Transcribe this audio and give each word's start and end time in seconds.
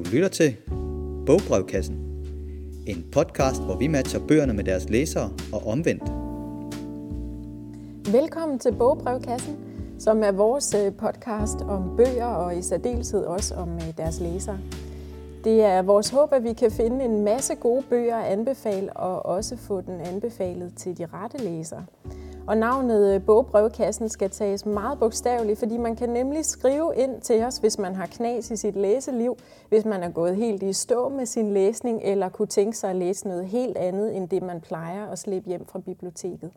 Du 0.00 0.10
lytter 0.10 0.28
til 0.28 0.56
Bogbrevkassen. 1.26 1.96
En 2.86 3.04
podcast, 3.12 3.62
hvor 3.62 3.76
vi 3.76 3.86
matcher 3.86 4.20
bøgerne 4.28 4.52
med 4.52 4.64
deres 4.64 4.88
læsere 4.88 5.30
og 5.52 5.66
omvendt. 5.66 6.02
Velkommen 8.12 8.58
til 8.58 8.72
Bogbrevkassen, 8.72 9.56
som 9.98 10.22
er 10.22 10.32
vores 10.32 10.74
øh, 10.74 10.92
podcast 10.92 11.60
om 11.60 11.96
bøger 11.96 12.26
og 12.26 12.58
i 12.58 12.62
særdeleshed 12.62 13.24
også 13.24 13.54
om 13.54 13.74
øh, 13.74 13.96
deres 13.96 14.20
læsere. 14.20 14.58
Det 15.44 15.62
er 15.62 15.82
vores 15.82 16.10
håb, 16.10 16.32
at 16.32 16.44
vi 16.44 16.52
kan 16.52 16.70
finde 16.70 17.04
en 17.04 17.24
masse 17.24 17.54
gode 17.54 17.82
bøger 17.90 18.16
at 18.16 18.32
anbefale 18.32 18.92
og 18.92 19.26
også 19.26 19.56
få 19.56 19.80
den 19.80 20.00
anbefalet 20.00 20.72
til 20.76 20.98
de 20.98 21.06
rette 21.06 21.38
læsere. 21.38 21.84
Og 22.50 22.56
navnet 22.56 23.14
øh, 23.14 23.22
Bogbrevkassen 23.22 24.08
skal 24.08 24.30
tages 24.30 24.66
meget 24.66 24.98
bogstaveligt, 24.98 25.58
fordi 25.58 25.76
man 25.76 25.96
kan 25.96 26.08
nemlig 26.08 26.44
skrive 26.44 26.92
ind 26.96 27.20
til 27.20 27.44
os, 27.44 27.58
hvis 27.58 27.78
man 27.78 27.94
har 27.94 28.06
knas 28.06 28.50
i 28.50 28.56
sit 28.56 28.76
læseliv, 28.76 29.36
hvis 29.68 29.84
man 29.84 30.02
er 30.02 30.10
gået 30.10 30.36
helt 30.36 30.62
i 30.62 30.72
stå 30.72 31.08
med 31.08 31.26
sin 31.26 31.52
læsning, 31.52 32.00
eller 32.02 32.28
kunne 32.28 32.48
tænke 32.48 32.76
sig 32.76 32.90
at 32.90 32.96
læse 32.96 33.28
noget 33.28 33.46
helt 33.46 33.76
andet, 33.76 34.16
end 34.16 34.28
det 34.28 34.42
man 34.42 34.60
plejer 34.60 35.06
at 35.06 35.18
slippe 35.18 35.48
hjem 35.48 35.66
fra 35.66 35.78
biblioteket. 35.78 36.50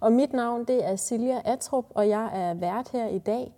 Og 0.00 0.12
mit 0.12 0.32
navn 0.32 0.64
det 0.64 0.88
er 0.88 0.96
Silja 0.96 1.40
Atrup, 1.44 1.84
og 1.94 2.08
jeg 2.08 2.30
er 2.34 2.54
vært 2.54 2.88
her 2.92 3.08
i 3.08 3.18
dag. 3.18 3.54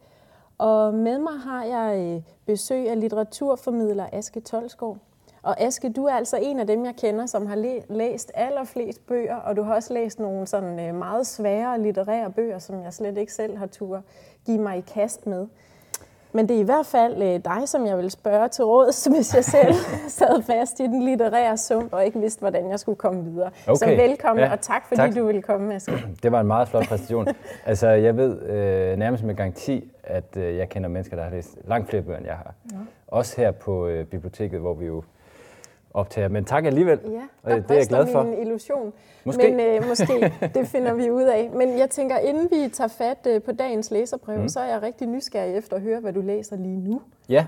Og 0.58 0.94
med 0.94 1.18
mig 1.18 1.38
har 1.38 1.64
jeg 1.64 1.98
øh, 1.98 2.22
besøg 2.46 2.90
af 2.90 3.00
litteraturformidler 3.00 4.06
Aske 4.12 4.40
Tolskov. 4.40 4.98
Og 5.42 5.60
Aske, 5.60 5.88
du 5.88 6.04
er 6.04 6.12
altså 6.12 6.38
en 6.42 6.60
af 6.60 6.66
dem, 6.66 6.84
jeg 6.84 6.94
kender, 6.96 7.26
som 7.26 7.46
har 7.46 7.56
læ- 7.56 7.80
læst 7.88 8.32
allerflest 8.34 9.06
bøger, 9.06 9.36
og 9.36 9.56
du 9.56 9.62
har 9.62 9.74
også 9.74 9.94
læst 9.94 10.20
nogle 10.20 10.46
sådan 10.46 10.80
øh, 10.80 10.94
meget 10.94 11.26
svære 11.26 11.80
litterære 11.80 12.30
bøger, 12.30 12.58
som 12.58 12.82
jeg 12.84 12.92
slet 12.92 13.18
ikke 13.18 13.32
selv 13.32 13.56
har 13.56 13.66
tur 13.66 14.02
give 14.46 14.58
mig 14.58 14.78
i 14.78 14.84
kast 14.94 15.26
med. 15.26 15.46
Men 16.32 16.48
det 16.48 16.56
er 16.56 16.60
i 16.60 16.64
hvert 16.64 16.86
fald 16.86 17.22
øh, 17.22 17.40
dig, 17.44 17.68
som 17.68 17.86
jeg 17.86 17.98
vil 17.98 18.10
spørge 18.10 18.48
til 18.48 18.64
råds, 18.64 19.04
hvis 19.14 19.34
jeg 19.34 19.44
selv 19.44 19.74
sad 20.20 20.42
fast 20.42 20.80
i 20.80 20.82
den 20.82 21.02
litterære 21.02 21.56
sump 21.56 21.92
og 21.92 22.04
ikke 22.04 22.20
vidste, 22.20 22.40
hvordan 22.40 22.70
jeg 22.70 22.80
skulle 22.80 22.96
komme 22.96 23.24
videre. 23.24 23.50
Okay. 23.66 23.76
Så 23.76 23.86
velkommen, 23.86 24.44
ja, 24.44 24.52
og 24.52 24.60
tak 24.60 24.86
fordi 24.88 25.00
tak. 25.00 25.16
du 25.16 25.26
ville 25.26 25.42
komme, 25.42 25.74
Aske. 25.74 25.92
Det 26.22 26.32
var 26.32 26.40
en 26.40 26.46
meget 26.46 26.68
flot 26.68 26.88
præstation. 26.88 27.26
altså, 27.66 27.88
jeg 27.88 28.16
ved 28.16 28.42
øh, 28.42 28.98
nærmest 28.98 29.24
med 29.24 29.34
garanti, 29.34 29.90
at 30.04 30.36
øh, 30.36 30.56
jeg 30.56 30.68
kender 30.68 30.88
mennesker, 30.88 31.16
der 31.16 31.22
har 31.24 31.30
læst 31.30 31.58
langt 31.64 31.88
flere 31.88 32.02
bøger, 32.02 32.18
end 32.18 32.26
jeg 32.26 32.36
har. 32.36 32.54
Ja. 32.72 32.76
Også 33.06 33.40
her 33.40 33.50
på 33.50 33.86
øh, 33.86 34.06
biblioteket, 34.06 34.60
hvor 34.60 34.74
vi 34.74 34.86
jo 34.86 35.02
optager. 35.94 36.28
Men 36.28 36.44
tak 36.44 36.66
alligevel. 36.66 36.98
Ja, 37.04 37.56
det 37.56 37.70
er 37.70 37.74
jeg 37.74 37.86
glad 37.86 38.06
for. 38.12 38.22
min 38.22 38.38
illusion. 38.38 38.92
Måske. 39.24 39.42
Men 39.42 39.60
øh, 39.60 39.88
måske, 39.88 40.32
det 40.54 40.66
finder 40.66 40.94
vi 40.94 41.10
ud 41.10 41.22
af. 41.22 41.50
Men 41.54 41.78
jeg 41.78 41.90
tænker, 41.90 42.18
inden 42.18 42.48
vi 42.50 42.68
tager 42.68 42.88
fat 42.88 43.26
øh, 43.28 43.42
på 43.42 43.52
dagens 43.52 43.90
læserbrev, 43.90 44.40
mm. 44.40 44.48
så 44.48 44.60
er 44.60 44.68
jeg 44.68 44.82
rigtig 44.82 45.06
nysgerrig 45.06 45.56
efter 45.56 45.76
at 45.76 45.82
høre, 45.82 46.00
hvad 46.00 46.12
du 46.12 46.20
læser 46.20 46.56
lige 46.56 46.76
nu. 46.76 47.00
Ja, 47.28 47.46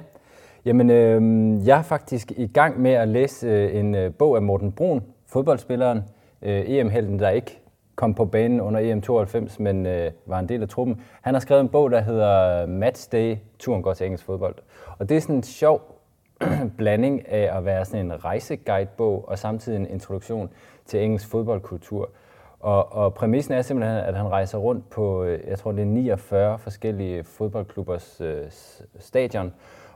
Jamen, 0.65 0.91
øh, 0.91 1.67
jeg 1.67 1.79
er 1.79 1.83
faktisk 1.83 2.33
i 2.37 2.47
gang 2.47 2.81
med 2.81 2.91
at 2.91 3.09
læse 3.09 3.47
øh, 3.47 3.77
en 3.77 3.95
øh, 3.95 4.15
bog 4.15 4.37
af 4.37 4.43
Morten 4.43 4.73
Brun, 4.73 5.03
fodboldspilleren, 5.27 6.03
øh, 6.43 6.63
EM-helten, 6.67 7.19
der 7.19 7.29
ikke 7.29 7.59
kom 7.97 8.15
på 8.15 8.25
banen 8.25 8.61
under 8.61 8.81
EM92, 8.81 9.57
men 9.63 9.87
øh, 9.87 10.11
var 10.27 10.39
en 10.39 10.49
del 10.49 10.63
af 10.63 10.69
truppen. 10.69 11.01
Han 11.23 11.35
har 11.35 11.41
skrevet 11.41 11.61
en 11.61 11.69
bog, 11.69 11.91
der 11.91 12.01
hedder 12.01 12.67
Match 12.67 13.13
Day, 13.13 13.37
turen 13.59 13.83
går 13.83 13.93
til 13.93 14.05
engelsk 14.05 14.25
fodbold. 14.25 14.55
Og 14.99 15.09
det 15.09 15.17
er 15.17 15.21
sådan 15.21 15.35
en 15.35 15.43
sjov 15.43 15.92
blanding 16.79 17.29
af 17.29 17.57
at 17.57 17.65
være 17.65 17.85
sådan 17.85 18.07
en 18.07 18.25
rejseguidebog 18.25 19.29
og 19.29 19.39
samtidig 19.39 19.77
en 19.77 19.87
introduktion 19.87 20.51
til 20.85 21.05
engelsk 21.05 21.29
fodboldkultur. 21.29 22.11
Og, 22.61 22.93
og 22.93 23.15
præmissen 23.15 23.55
er 23.55 23.63
simpelthen, 23.63 23.97
at 23.97 24.17
han 24.17 24.29
rejser 24.29 24.59
rundt 24.59 24.91
på, 24.91 25.25
øh, 25.25 25.41
jeg 25.49 25.59
tror 25.59 25.73
det 25.73 25.83
er 25.83 25.87
49 25.87 26.59
forskellige 26.59 27.25
fodboldklubbers 27.25 28.21
øh, 28.21 28.45
stadion 28.99 29.55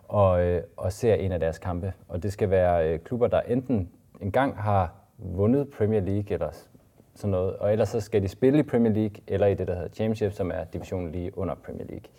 og, 0.08 0.42
øh, 0.42 0.62
og 0.76 0.92
ser 0.92 1.14
en 1.14 1.32
af 1.32 1.40
deres 1.40 1.58
kampe. 1.58 1.92
Og 2.08 2.22
det 2.22 2.32
skal 2.32 2.50
være 2.50 2.88
øh, 2.88 2.98
klubber, 2.98 3.26
der 3.26 3.40
enten 3.40 3.90
engang 4.20 4.56
har 4.56 4.94
vundet 5.18 5.68
Premier 5.78 6.00
League 6.00 6.32
eller 6.32 6.50
sådan 7.14 7.30
noget, 7.30 7.56
og 7.56 7.72
ellers 7.72 7.88
så 7.88 8.00
skal 8.00 8.22
de 8.22 8.28
spille 8.28 8.58
i 8.58 8.62
Premier 8.62 8.92
League 8.92 9.16
eller 9.26 9.46
i 9.46 9.54
det, 9.54 9.68
der 9.68 9.74
hedder 9.74 9.88
Championship, 9.88 10.32
som 10.32 10.50
er 10.50 10.64
divisionen 10.64 11.12
lige 11.12 11.38
under 11.38 11.54
Premier 11.54 11.86
League. 11.86 12.10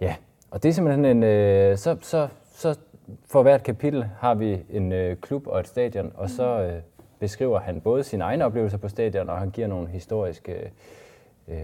Ja, 0.00 0.14
og 0.50 0.62
det 0.62 0.68
er 0.68 0.72
simpelthen 0.72 1.04
en, 1.04 1.22
øh, 1.22 1.76
så, 1.76 1.96
så, 2.02 2.28
så 2.56 2.78
for 3.26 3.42
hvert 3.42 3.62
kapitel 3.62 4.04
har 4.04 4.34
vi 4.34 4.64
en 4.70 4.92
øh, 4.92 5.16
klub 5.16 5.46
og 5.46 5.60
et 5.60 5.68
stadion, 5.68 6.12
og 6.14 6.30
så 6.30 6.60
øh, 6.60 6.82
beskriver 7.18 7.58
han 7.58 7.80
både 7.80 8.04
sine 8.04 8.24
egne 8.24 8.44
oplevelser 8.44 8.78
på 8.78 8.88
stadion, 8.88 9.30
og 9.30 9.38
han 9.38 9.50
giver 9.50 9.66
nogle 9.66 9.88
historiske 9.88 10.72
øh, 11.48 11.56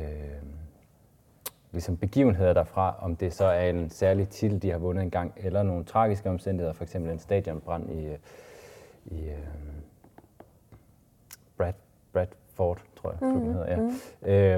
ligesom 1.73 1.97
begivenheder 1.97 2.53
derfra, 2.53 2.95
om 3.01 3.17
det 3.17 3.35
så 3.35 3.45
er 3.45 3.71
en 3.71 3.91
særlig 3.91 4.29
titel, 4.29 4.63
de 4.63 4.71
har 4.71 4.79
vundet 4.79 5.03
engang, 5.03 5.33
eller 5.37 5.63
nogle 5.63 5.85
tragiske 5.85 6.31
omstændigheder, 6.31 6.73
f.eks. 6.73 6.95
en 6.95 7.19
stadionbrand 7.19 7.91
i, 7.91 8.09
i 9.05 9.29
øh, 9.29 9.37
Brad, 11.57 11.73
Bradford, 12.13 12.83
tror 12.97 13.11
jeg, 13.11 13.19
klubben 13.19 13.49
mm, 13.49 13.55
hedder. 13.55 13.71
Ja. 13.71 13.77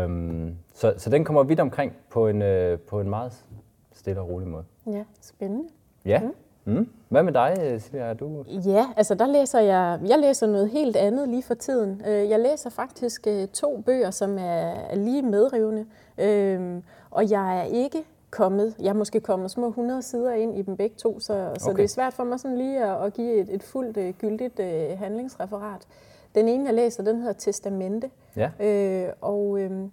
Mm. 0.09 0.15
Øhm, 0.45 0.57
så, 0.75 0.95
så 0.97 1.11
den 1.11 1.25
kommer 1.25 1.43
vidt 1.43 1.61
omkring 1.61 1.93
på 2.11 2.29
en, 2.29 2.43
øh, 2.43 2.79
på 2.79 3.01
en 3.01 3.11
meget 3.11 3.45
stille 3.93 4.21
og 4.21 4.29
rolig 4.29 4.49
måde. 4.49 4.65
Ja, 4.87 5.05
spændende. 5.21 5.69
Ja. 6.05 6.21
Mm. 6.21 6.33
Mm. 6.65 6.89
Hvad 7.09 7.23
med 7.23 7.33
dig, 7.33 7.83
Silja? 7.83 8.15
Du... 8.15 8.45
Ja, 8.67 8.87
altså 8.97 9.15
der 9.15 9.27
læser 9.27 9.61
jeg, 9.61 10.01
jeg 10.09 10.19
læser 10.19 10.47
noget 10.47 10.71
helt 10.71 10.97
andet 10.97 11.29
lige 11.29 11.43
for 11.43 11.55
tiden. 11.55 12.03
Øh, 12.07 12.31
jeg 12.31 12.41
læser 12.41 12.71
faktisk 12.71 13.27
øh, 13.27 13.49
to 13.49 13.83
bøger, 13.87 14.11
som 14.11 14.37
er 14.41 14.95
lige 14.95 15.23
medrivende, 15.23 15.87
øhm, 16.19 16.83
og 17.11 17.31
jeg 17.31 17.59
er 17.59 17.65
ikke 17.65 18.05
kommet, 18.31 18.75
jeg 18.79 18.89
er 18.89 18.93
måske 18.93 19.21
kommet 19.21 19.51
små 19.51 19.69
100 19.69 20.03
sider 20.03 20.33
ind 20.33 20.59
i 20.59 20.63
dem 20.63 20.77
begge 20.77 20.97
to, 20.97 21.21
så, 21.21 21.51
så 21.59 21.71
okay. 21.71 21.77
det 21.77 21.85
er 21.85 21.89
svært 21.89 22.13
for 22.13 22.25
mig 22.25 22.41
sådan 22.41 22.59
lige 22.59 22.85
at, 22.85 23.07
at 23.07 23.15
give 23.15 23.35
et, 23.35 23.49
et 23.55 23.63
fuldt 23.63 23.97
uh, 23.97 24.11
gyldigt 24.11 24.61
uh, 24.61 24.99
handlingsreferat. 24.99 25.87
Den 26.35 26.49
ene, 26.49 26.65
jeg 26.65 26.75
læser, 26.75 27.03
den 27.03 27.19
hedder 27.19 27.33
Testamente, 27.33 28.11
ja. 28.37 28.51
øh, 28.61 29.13
og 29.21 29.59
øhm, 29.61 29.91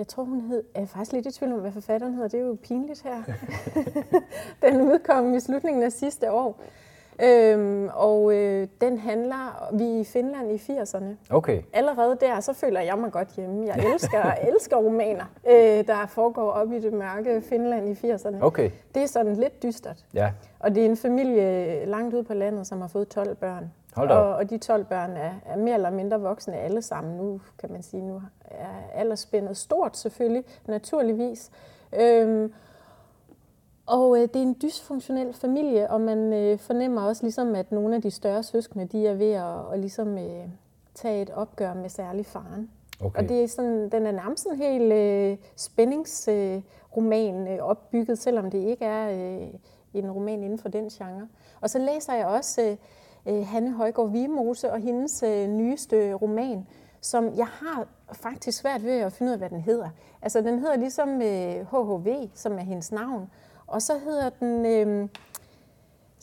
jeg 0.00 0.08
tror, 0.08 0.24
hun 0.24 0.40
hed, 0.40 0.62
jeg 0.74 0.82
er 0.82 0.86
faktisk 0.86 1.12
lidt 1.12 1.26
i 1.26 1.30
tvivl 1.30 1.52
om, 1.52 1.60
hvad 1.60 1.72
forfatteren 1.72 2.14
hedder. 2.14 2.28
Det 2.28 2.40
er 2.40 2.44
jo 2.44 2.56
pinligt 2.62 3.02
her. 3.02 3.22
den 4.62 4.80
udkom 4.80 5.34
i 5.34 5.40
slutningen 5.40 5.82
af 5.82 5.92
sidste 5.92 6.32
år. 6.32 6.60
Øhm, 7.22 7.88
og 7.94 8.34
øh, 8.34 8.68
den 8.80 8.98
handler, 8.98 9.68
vi 9.72 9.84
er 9.84 10.00
i 10.00 10.04
Finland 10.04 10.52
i 10.52 10.56
80'erne. 10.56 11.04
Okay. 11.30 11.62
Allerede 11.72 12.16
der, 12.20 12.40
så 12.40 12.52
føler 12.52 12.80
jeg 12.80 12.98
mig 12.98 13.12
godt 13.12 13.28
hjemme. 13.36 13.66
Jeg 13.66 13.92
elsker, 13.94 14.32
elsker 14.32 14.76
romaner, 14.76 15.24
øh, 15.48 15.86
der 15.86 16.06
foregår 16.08 16.50
op 16.50 16.72
i 16.72 16.78
det 16.78 16.92
mørke 16.92 17.42
Finland 17.48 17.88
i 17.88 18.12
80'erne. 18.12 18.44
Okay. 18.44 18.70
Det 18.94 19.02
er 19.02 19.06
sådan 19.06 19.36
lidt 19.36 19.62
dystert. 19.62 20.04
Ja. 20.14 20.32
Og 20.58 20.74
det 20.74 20.82
er 20.82 20.86
en 20.86 20.96
familie 20.96 21.84
langt 21.84 22.14
ude 22.14 22.24
på 22.24 22.34
landet, 22.34 22.66
som 22.66 22.80
har 22.80 22.88
fået 22.88 23.08
12 23.08 23.34
børn. 23.34 23.72
Hold 23.96 24.10
og, 24.10 24.34
og 24.34 24.50
de 24.50 24.58
12 24.58 24.84
børn 24.84 25.10
er, 25.10 25.32
er 25.46 25.56
mere 25.56 25.74
eller 25.74 25.90
mindre 25.90 26.20
voksne 26.20 26.56
alle 26.56 26.82
sammen. 26.82 27.16
Nu 27.16 27.40
kan 27.58 27.72
man 27.72 27.82
sige, 27.82 28.02
nu 28.02 28.22
er 28.44 28.90
aldersspændet 28.94 29.56
stort 29.56 29.96
selvfølgelig, 29.96 30.44
naturligvis. 30.66 31.50
Øhm, 32.00 32.52
og 33.86 34.16
øh, 34.16 34.22
det 34.22 34.36
er 34.36 34.42
en 34.42 34.56
dysfunktionel 34.62 35.32
familie, 35.32 35.90
og 35.90 36.00
man 36.00 36.32
øh, 36.32 36.58
fornemmer 36.58 37.02
også 37.02 37.22
ligesom, 37.22 37.54
at 37.54 37.72
nogle 37.72 37.94
af 37.94 38.02
de 38.02 38.10
større 38.10 38.42
søskende, 38.42 38.86
de 38.86 39.06
er 39.06 39.14
ved 39.14 39.32
at, 39.32 39.72
at 39.72 39.78
ligesom, 39.78 40.18
øh, 40.18 40.48
tage 40.94 41.22
et 41.22 41.30
opgør 41.30 41.74
med 41.74 41.88
særlig 41.88 42.26
faren. 42.26 42.70
Okay. 43.00 43.22
Og 43.22 43.28
det 43.28 43.42
er 43.42 43.48
sådan, 43.48 43.88
den 43.88 44.06
er 44.06 44.12
nærmest 44.12 44.46
en 44.46 44.56
helt 44.56 44.92
øh, 44.92 45.36
spændingsroman 45.56 47.48
øh, 47.48 47.58
opbygget, 47.62 48.18
selvom 48.18 48.50
det 48.50 48.58
ikke 48.58 48.84
er 48.84 49.10
øh, 49.10 49.48
en 49.94 50.10
roman 50.10 50.42
inden 50.42 50.58
for 50.58 50.68
den 50.68 50.88
genre. 50.88 51.28
Og 51.60 51.70
så 51.70 51.78
læser 51.78 52.14
jeg 52.14 52.26
også 52.26 52.62
øh, 52.62 52.76
øh, 53.26 53.46
Hanne 53.46 53.72
Højgaard 53.72 54.10
Vimose 54.10 54.72
og 54.72 54.78
hendes 54.80 55.22
øh, 55.22 55.48
nyeste 55.48 56.12
roman, 56.12 56.66
som 57.00 57.36
jeg 57.36 57.46
har 57.46 57.86
faktisk 58.12 58.58
svært 58.58 58.84
ved 58.84 58.98
at 59.00 59.12
finde 59.12 59.30
ud 59.30 59.32
af, 59.32 59.38
hvad 59.38 59.50
den 59.50 59.60
hedder. 59.60 59.88
Altså, 60.22 60.40
den 60.40 60.58
hedder 60.58 60.76
ligesom 60.76 61.22
øh, 61.22 61.66
HHV, 61.70 62.28
som 62.34 62.52
er 62.52 62.62
hendes 62.62 62.92
navn, 62.92 63.30
og 63.66 63.82
så 63.82 63.92
hedder 64.04 64.30
den... 64.30 64.66
Øh, 64.66 65.08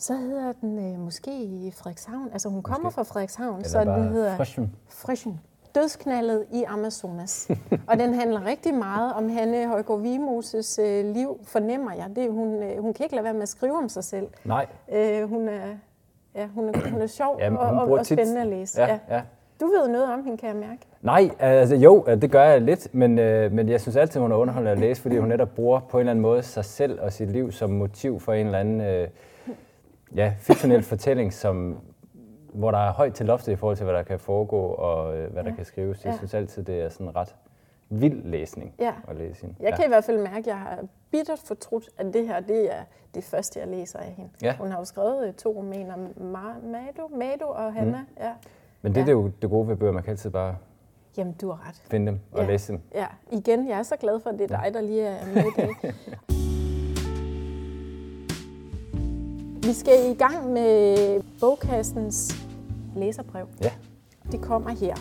så 0.00 0.14
hedder 0.16 0.52
den 0.52 0.78
øh, 0.92 0.98
måske 1.00 1.42
i 1.42 1.70
Frederikshavn. 1.70 2.28
Altså 2.32 2.48
hun 2.48 2.62
kommer 2.62 2.84
måske. 2.84 2.94
fra 2.94 3.02
Frederikshavn, 3.02 3.56
Eller 3.56 3.68
så 3.68 3.80
den 3.84 4.08
hedder 4.08 4.36
Frischen. 4.36 4.76
Frischen. 4.88 5.40
Dødsknaldet 5.74 6.44
i 6.52 6.62
Amazonas. 6.62 7.48
og 7.88 7.98
den 7.98 8.14
handler 8.14 8.44
rigtig 8.44 8.74
meget 8.74 9.14
om 9.14 9.28
Hanne 9.28 9.66
Højgaard 9.68 10.00
Vimoses 10.00 10.78
øh, 10.78 11.04
liv, 11.04 11.40
fornemmer 11.44 11.92
jeg. 11.92 12.16
Det, 12.16 12.32
hun, 12.32 12.62
øh, 12.62 12.78
hun 12.82 12.94
kan 12.94 13.04
ikke 13.04 13.14
lade 13.14 13.24
være 13.24 13.34
med 13.34 13.42
at 13.42 13.48
skrive 13.48 13.78
om 13.78 13.88
sig 13.88 14.04
selv. 14.04 14.28
Nej. 14.44 14.66
Øh, 14.92 15.28
hun 15.28 15.48
er 15.48 15.68
Ja, 16.38 16.46
hun 16.54 16.68
er, 16.68 16.90
hun 16.90 17.02
er 17.02 17.06
sjov 17.06 17.36
Jamen, 17.40 17.58
og, 17.58 17.66
og, 17.66 17.90
og 17.90 18.06
spændende 18.06 18.32
tit... 18.32 18.40
at 18.40 18.46
læse. 18.46 18.82
Ja, 18.82 18.88
ja. 18.88 18.98
Ja. 19.16 19.22
Du 19.60 19.66
ved 19.66 19.88
noget 19.88 20.12
om 20.12 20.24
hende, 20.24 20.38
kan 20.38 20.48
jeg 20.48 20.56
mærke. 20.56 20.80
Nej, 21.02 21.30
altså 21.38 21.76
jo, 21.76 22.04
det 22.06 22.30
gør 22.30 22.44
jeg 22.44 22.60
lidt, 22.60 22.94
men, 22.94 23.18
øh, 23.18 23.52
men 23.52 23.68
jeg 23.68 23.80
synes 23.80 23.96
altid, 23.96 24.20
hun 24.20 24.32
er 24.32 24.36
underholdende 24.36 24.72
at 24.72 24.78
læse, 24.78 25.02
fordi 25.02 25.16
hun 25.16 25.28
netop 25.28 25.48
bruger 25.54 25.80
på 25.80 25.96
en 25.96 26.00
eller 26.00 26.10
anden 26.10 26.22
måde 26.22 26.42
sig 26.42 26.64
selv 26.64 27.00
og 27.00 27.12
sit 27.12 27.30
liv 27.30 27.52
som 27.52 27.70
motiv 27.70 28.20
for 28.20 28.32
en 28.32 28.46
eller 28.46 28.58
anden 28.58 28.80
øh, 28.80 29.08
ja, 30.14 30.32
fiktionel 30.38 30.82
fortælling, 30.82 31.32
som, 31.32 31.78
hvor 32.52 32.70
der 32.70 32.78
er 32.78 32.92
højt 32.92 33.14
til 33.14 33.26
loftet 33.26 33.52
i 33.52 33.56
forhold 33.56 33.76
til, 33.76 33.84
hvad 33.84 33.94
der 33.94 34.02
kan 34.02 34.18
foregå 34.18 34.60
og 34.60 35.16
øh, 35.16 35.32
hvad 35.32 35.42
ja. 35.42 35.50
der 35.50 35.56
kan 35.56 35.64
skrives. 35.64 36.04
Jeg 36.04 36.12
ja. 36.12 36.16
synes 36.16 36.34
altid, 36.34 36.62
det 36.62 36.80
er 36.80 36.88
sådan 36.88 37.16
ret 37.16 37.34
vild 37.90 38.22
læsning 38.24 38.74
Ja. 38.78 38.92
at 39.08 39.16
læse 39.16 39.40
hende. 39.42 39.54
Jeg 39.60 39.74
kan 39.74 39.84
i 39.84 39.88
hvert 39.88 40.04
fald 40.04 40.18
mærke, 40.18 40.36
at 40.38 40.46
jeg 40.46 40.58
har 40.58 40.78
bittert 41.10 41.38
fortrudt, 41.38 41.88
at 41.98 42.06
det 42.14 42.26
her 42.26 42.40
det 42.40 42.74
er 42.74 42.82
det 43.14 43.24
første, 43.24 43.60
jeg 43.60 43.68
læser 43.68 43.98
af 43.98 44.12
hende. 44.16 44.30
Ja. 44.42 44.56
Hun 44.56 44.70
har 44.70 44.78
jo 44.78 44.84
skrevet 44.84 45.28
øh, 45.28 45.34
to 45.34 45.50
romaner, 45.56 45.94
Ma- 46.16 46.66
Mado, 46.66 47.08
Mado 47.16 47.44
og 47.48 47.72
Hanna. 47.72 47.98
Mm. 47.98 48.06
Ja. 48.20 48.32
Men 48.82 48.92
det, 48.94 49.00
Ja. 49.00 49.04
det 49.06 49.08
er 49.08 49.12
jo 49.16 49.30
det 49.42 49.50
gode 49.50 49.68
ved 49.68 49.76
bøger, 49.76 49.92
man 49.92 50.02
kan 50.02 50.10
altid 50.10 50.30
bare 50.30 50.56
Jamen, 51.16 51.32
du 51.40 51.50
har 51.50 51.68
ret. 51.68 51.82
finde 51.90 52.06
dem 52.06 52.20
og 52.32 52.40
Ja. 52.42 52.46
læse 52.50 52.72
dem. 52.72 52.80
Ja, 52.94 53.06
igen, 53.32 53.68
jeg 53.68 53.78
er 53.78 53.82
så 53.82 53.96
glad 53.96 54.20
for, 54.20 54.30
at 54.30 54.38
det 54.38 54.50
er 54.50 54.60
dig, 54.62 54.74
der 54.74 54.80
lige 54.80 55.02
er 55.06 55.26
med 55.26 55.44
i 55.44 55.50
dag. 55.56 55.70
Vi 59.68 59.72
skal 59.72 60.10
i 60.10 60.14
gang 60.14 60.52
med 60.52 60.96
bogkassens 61.40 62.46
læserbrev. 62.96 63.48
Ja. 63.62 63.70
Det 64.32 64.40
kommer 64.42 64.70
her. 64.70 64.94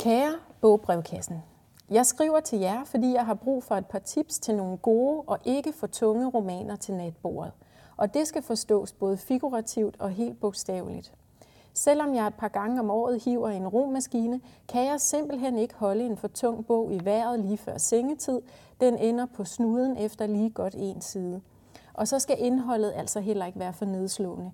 Kære 0.00 0.32
bogbrevkassen. 0.64 1.42
Jeg 1.90 2.06
skriver 2.06 2.40
til 2.40 2.58
jer, 2.58 2.84
fordi 2.84 3.12
jeg 3.12 3.26
har 3.26 3.34
brug 3.34 3.64
for 3.64 3.74
et 3.74 3.86
par 3.86 3.98
tips 3.98 4.38
til 4.38 4.54
nogle 4.54 4.76
gode 4.76 5.22
og 5.26 5.38
ikke 5.44 5.72
for 5.72 5.86
tunge 5.86 6.28
romaner 6.28 6.76
til 6.76 6.94
natbordet. 6.94 7.52
Og 7.96 8.14
det 8.14 8.26
skal 8.26 8.42
forstås 8.42 8.92
både 8.92 9.16
figurativt 9.16 9.96
og 9.98 10.10
helt 10.10 10.40
bogstaveligt. 10.40 11.12
Selvom 11.74 12.14
jeg 12.14 12.26
et 12.26 12.34
par 12.34 12.48
gange 12.48 12.80
om 12.80 12.90
året 12.90 13.22
hiver 13.24 13.48
en 13.48 13.68
romaskine, 13.68 14.40
kan 14.68 14.86
jeg 14.86 15.00
simpelthen 15.00 15.58
ikke 15.58 15.74
holde 15.74 16.06
en 16.06 16.16
for 16.16 16.28
tung 16.28 16.66
bog 16.66 16.92
i 16.92 17.04
vejret 17.04 17.40
lige 17.40 17.58
før 17.58 17.78
sengetid. 17.78 18.40
Den 18.80 18.98
ender 18.98 19.26
på 19.26 19.44
snuden 19.44 19.96
efter 19.96 20.26
lige 20.26 20.50
godt 20.50 20.74
en 20.78 21.00
side. 21.00 21.40
Og 21.94 22.08
så 22.08 22.18
skal 22.18 22.36
indholdet 22.38 22.92
altså 22.96 23.20
heller 23.20 23.46
ikke 23.46 23.58
være 23.58 23.72
for 23.72 23.84
nedslående. 23.84 24.52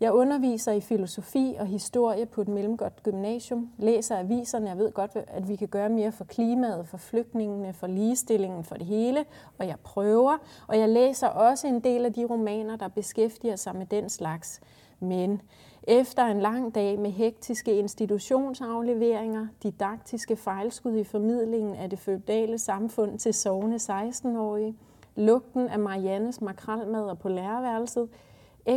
Jeg 0.00 0.12
underviser 0.12 0.72
i 0.72 0.80
filosofi 0.80 1.56
og 1.58 1.66
historie 1.66 2.26
på 2.26 2.40
et 2.40 2.48
mellemgodt 2.48 3.02
gymnasium, 3.02 3.70
læser 3.78 4.18
aviserne, 4.18 4.68
jeg 4.68 4.78
ved 4.78 4.92
godt, 4.92 5.10
at 5.26 5.48
vi 5.48 5.56
kan 5.56 5.68
gøre 5.68 5.88
mere 5.88 6.12
for 6.12 6.24
klimaet, 6.24 6.88
for 6.88 6.96
flygtningene, 6.96 7.72
for 7.72 7.86
ligestillingen, 7.86 8.64
for 8.64 8.74
det 8.74 8.86
hele, 8.86 9.24
og 9.58 9.66
jeg 9.66 9.76
prøver, 9.84 10.36
og 10.68 10.78
jeg 10.78 10.88
læser 10.88 11.28
også 11.28 11.66
en 11.66 11.80
del 11.80 12.04
af 12.04 12.12
de 12.12 12.24
romaner, 12.24 12.76
der 12.76 12.88
beskæftiger 12.88 13.56
sig 13.56 13.76
med 13.76 13.86
den 13.86 14.08
slags. 14.08 14.60
Men 15.00 15.42
efter 15.82 16.24
en 16.24 16.40
lang 16.40 16.74
dag 16.74 16.98
med 16.98 17.10
hektiske 17.10 17.78
institutionsafleveringer, 17.78 19.46
didaktiske 19.62 20.36
fejlskud 20.36 20.96
i 20.96 21.04
formidlingen 21.04 21.74
af 21.74 21.90
det 21.90 21.98
feudale 21.98 22.58
samfund 22.58 23.18
til 23.18 23.34
sovende 23.34 23.76
16-årige, 23.76 24.76
lugten 25.16 25.68
af 25.68 25.78
Mariannes 25.78 26.40
makralmadder 26.40 27.14
på 27.14 27.28
lærerværelset, 27.28 28.08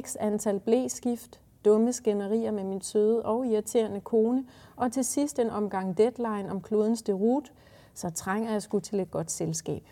x 0.01 0.15
antal 0.19 0.59
blæskift, 0.59 1.39
dumme 1.65 1.93
skænderier 1.93 2.51
med 2.51 2.63
min 2.63 2.81
søde 2.81 3.25
og 3.25 3.47
irriterende 3.47 4.01
kone, 4.01 4.45
og 4.75 4.91
til 4.91 5.05
sidst 5.05 5.39
en 5.39 5.49
omgang 5.49 5.97
deadline 5.97 6.51
om 6.51 6.61
klodens 6.61 7.01
derut, 7.01 7.51
så 7.93 8.09
trænger 8.09 8.51
jeg 8.51 8.61
sgu 8.61 8.79
til 8.79 8.99
et 8.99 9.11
godt 9.11 9.31
selskab. 9.31 9.83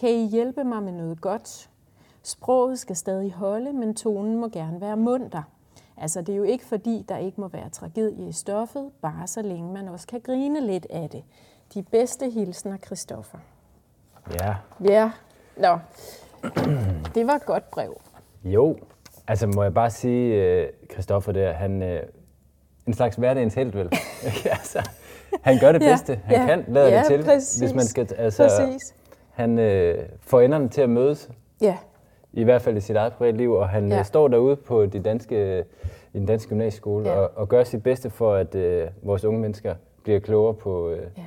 Kan 0.00 0.10
I 0.10 0.26
hjælpe 0.26 0.64
mig 0.64 0.82
med 0.82 0.92
noget 0.92 1.20
godt? 1.20 1.70
Sproget 2.22 2.78
skal 2.78 2.96
stadig 2.96 3.32
holde, 3.32 3.72
men 3.72 3.94
tonen 3.94 4.36
må 4.36 4.48
gerne 4.48 4.80
være 4.80 4.96
munter. 4.96 5.42
Altså, 5.96 6.20
det 6.20 6.32
er 6.32 6.36
jo 6.36 6.42
ikke 6.42 6.64
fordi, 6.64 7.04
der 7.08 7.16
ikke 7.16 7.40
må 7.40 7.48
være 7.48 7.68
tragedie 7.68 8.28
i 8.28 8.32
stoffet, 8.32 8.90
bare 9.02 9.26
så 9.26 9.42
længe 9.42 9.72
man 9.72 9.88
også 9.88 10.06
kan 10.06 10.20
grine 10.20 10.60
lidt 10.66 10.86
af 10.90 11.10
det. 11.10 11.24
De 11.74 11.82
bedste 11.82 12.30
hilsner, 12.30 12.76
Christoffer. 12.76 13.38
Ja. 14.40 14.54
Ja, 14.84 15.10
nå. 15.56 15.78
Det 17.14 17.26
var 17.26 17.34
et 17.34 17.46
godt 17.46 17.70
brev. 17.70 18.00
Jo, 18.44 18.76
altså 19.28 19.46
må 19.46 19.62
jeg 19.62 19.74
bare 19.74 19.90
sige, 19.90 20.34
øh, 20.34 20.68
Christoffer 20.92 21.32
der, 21.32 21.52
han 21.52 21.82
øh, 21.82 22.02
en 22.86 22.94
slags 22.94 23.16
hverdagens 23.16 23.54
held, 23.54 23.72
vel? 23.72 23.88
Altså, 24.50 24.88
han 25.42 25.58
gør 25.60 25.72
det 25.72 25.82
Ja, 25.82 25.90
bedste, 25.92 26.20
han 26.24 26.36
ja, 26.36 26.46
kan, 26.46 26.64
lader 26.68 26.88
ja, 26.88 26.98
det 26.98 27.06
til, 27.06 27.22
præcis, 27.24 27.58
hvis 27.60 27.74
man 27.74 27.84
skal, 27.84 28.08
altså, 28.18 28.42
Præcis. 28.42 28.94
han 29.30 29.58
øh, 29.58 29.98
får 30.20 30.40
enderne 30.40 30.68
til 30.68 30.80
at 30.80 30.90
mødes, 30.90 31.30
Ja, 31.60 31.76
i 32.32 32.44
hvert 32.44 32.62
fald 32.62 32.76
i 32.76 32.80
sit 32.80 32.96
eget 32.96 33.12
privatliv, 33.12 33.52
og 33.52 33.68
han 33.68 33.88
Ja. 33.88 33.96
ja. 33.96 34.02
står 34.02 34.28
derude 34.28 34.56
på 34.56 34.86
de 34.86 35.00
danske, 35.00 35.64
i 36.14 36.18
den 36.18 36.26
danske 36.26 36.48
gymnasieskole 36.48 37.08
Ja. 37.10 37.16
og, 37.18 37.30
og 37.36 37.48
gør 37.48 37.64
sit 37.64 37.82
bedste 37.82 38.10
for, 38.10 38.34
at 38.34 38.54
øh, 38.54 38.88
vores 39.02 39.24
unge 39.24 39.40
mennesker 39.40 39.74
bliver 40.04 40.18
klogere 40.20 40.54
på 40.54 40.90
øh, 40.90 41.02
ja, 41.16 41.22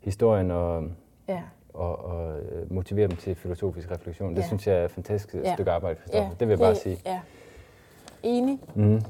historien 0.00 0.50
og, 0.50 0.84
ja. 1.28 1.40
Og, 1.74 2.04
og 2.04 2.38
øh, 2.38 2.72
motivere 2.72 3.08
dem 3.08 3.16
til 3.16 3.34
filosofisk 3.34 3.90
refleksion. 3.90 4.30
Det 4.36 4.42
Ja. 4.42 4.46
synes 4.46 4.66
jeg 4.66 4.76
er 4.76 4.84
et 4.84 4.90
fantastisk 4.90 5.34
Ja. 5.34 5.54
stykke 5.54 5.70
arbejde, 5.70 5.98
Christoffer. 6.00 6.24
ja 6.24 6.30
det 6.40 6.48
vil 6.48 6.52
jeg 6.52 6.58
bare 6.58 6.74
sige. 6.74 6.98
Ja. 7.06 7.20
Enig. 8.22 8.58
Mm. 8.74 9.00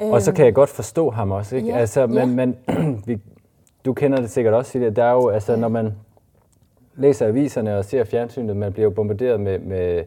Og 0.00 0.22
så 0.22 0.32
kan 0.32 0.44
jeg 0.44 0.54
godt 0.54 0.70
forstå 0.70 1.10
ham 1.10 1.30
også, 1.30 1.56
ikke? 1.56 1.68
Ja, 1.68 1.76
Altså, 1.76 2.06
men, 2.06 2.16
ja. 2.16 2.26
men 2.26 2.56
vi, 3.06 3.20
du 3.84 3.92
kender 3.94 4.20
det 4.20 4.30
sikkert 4.30 4.54
også, 4.54 4.70
Silja. 4.70 4.90
Der 4.90 5.04
er 5.04 5.12
jo, 5.12 5.28
altså, 5.28 5.56
når 5.56 5.68
man 5.68 5.94
læser 6.94 7.26
aviserne 7.26 7.78
og 7.78 7.84
ser 7.84 8.04
fjernsynet, 8.04 8.56
man 8.56 8.72
bliver 8.72 8.84
jo 8.84 8.90
bombarderet 8.90 9.40
med, 9.40 9.58
med, 9.58 10.04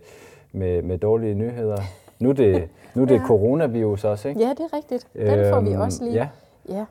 med, 0.51 0.81
med 0.81 0.97
dårlige 0.97 1.33
nyheder. 1.35 1.77
Nu 2.19 2.29
er 2.29 2.33
det, 2.33 2.69
nu 2.93 3.01
er 3.01 3.05
det 3.05 3.15
Ja. 3.21 3.25
coronavirus 3.25 4.03
også, 4.03 4.29
ikke? 4.29 4.41
Ja, 4.41 4.49
det 4.49 4.59
er 4.59 4.77
rigtigt. 4.77 5.07
Den 5.13 5.53
får 5.53 5.61
vi 5.61 5.69
Øhm, 5.71 5.81
også 5.81 6.03
lige. 6.03 6.13
Ja, 6.15 6.27
ja. 6.69 6.85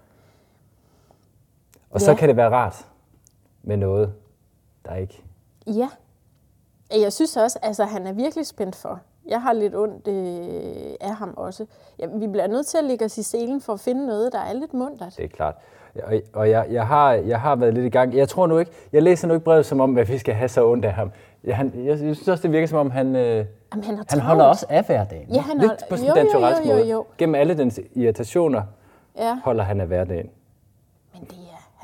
og 1.90 2.00
så 2.00 2.10
Ja. 2.10 2.16
kan 2.16 2.28
det 2.28 2.36
være 2.36 2.50
rart 2.50 2.86
med 3.62 3.76
noget, 3.76 4.12
der 4.88 4.94
ikke... 4.94 5.22
Ja. 5.66 5.88
Jeg 7.00 7.12
synes 7.12 7.36
også, 7.36 7.58
altså 7.62 7.84
han 7.84 8.06
er 8.06 8.12
virkelig 8.12 8.46
spændt 8.46 8.76
for. 8.76 9.00
Jeg 9.28 9.42
har 9.42 9.52
lidt 9.52 9.74
ondt 9.76 10.08
øh, 10.08 10.94
af 11.00 11.14
ham 11.14 11.34
også. 11.36 11.66
Ja, 11.98 12.06
vi 12.06 12.26
bliver 12.26 12.46
nødt 12.46 12.66
til 12.66 12.78
at 12.78 12.84
lægge 12.84 13.04
os 13.04 13.18
i 13.18 13.22
selen 13.22 13.60
for 13.60 13.72
at 13.72 13.80
finde 13.80 14.06
noget, 14.06 14.32
der 14.32 14.38
er 14.40 14.52
lidt 14.52 14.74
muntert. 14.74 15.14
Det 15.16 15.24
er 15.24 15.28
klart. 15.28 15.54
Og, 16.04 16.14
og 16.32 16.50
jeg, 16.50 16.66
jeg, 16.70 16.86
har, 16.86 17.12
jeg 17.12 17.40
har 17.40 17.56
været 17.56 17.74
lidt 17.74 17.86
i 17.86 17.88
gang. 17.88 18.14
Jeg 18.16 18.28
tror 18.28 18.46
nu 18.46 18.58
ikke, 18.58 18.72
jeg 18.92 19.02
læser 19.02 19.28
nu 19.28 19.34
ikke 19.34 19.44
brevet 19.44 19.66
som 19.66 19.80
om, 19.80 19.98
at 19.98 20.08
vi 20.08 20.18
skal 20.18 20.34
have 20.34 20.48
så 20.48 20.66
ondt 20.68 20.84
af 20.84 20.92
ham. 20.92 21.10
Jeg, 21.44 21.56
han, 21.56 21.72
jeg, 21.76 21.84
jeg 21.86 21.96
synes 21.98 22.28
også, 22.28 22.42
det 22.42 22.52
virker 22.52 22.66
som 22.66 22.78
om, 22.78 22.90
han, 22.90 23.16
øh, 23.16 23.46
Jamen, 23.72 23.84
han, 23.84 23.98
han 24.08 24.20
holder 24.20 24.44
også 24.44 24.66
af 24.68 24.84
hverdagen. 24.84 25.28
Ja, 25.34 25.40
han 25.40 25.58
lidt 25.58 25.70
holder- 25.70 25.86
på 25.90 25.96
sådan 25.96 26.66
jo, 26.66 26.72
jo, 26.72 26.78
jo, 26.78 26.84
jo, 26.84 26.90
jo. 26.90 27.04
Gennem 27.18 27.34
alle 27.34 27.58
dens 27.58 27.80
irritationer 27.94 28.62
Ja, 29.18 29.38
holder 29.44 29.64
han 29.64 29.80
af 29.80 29.86
hverdagen. 29.86 30.30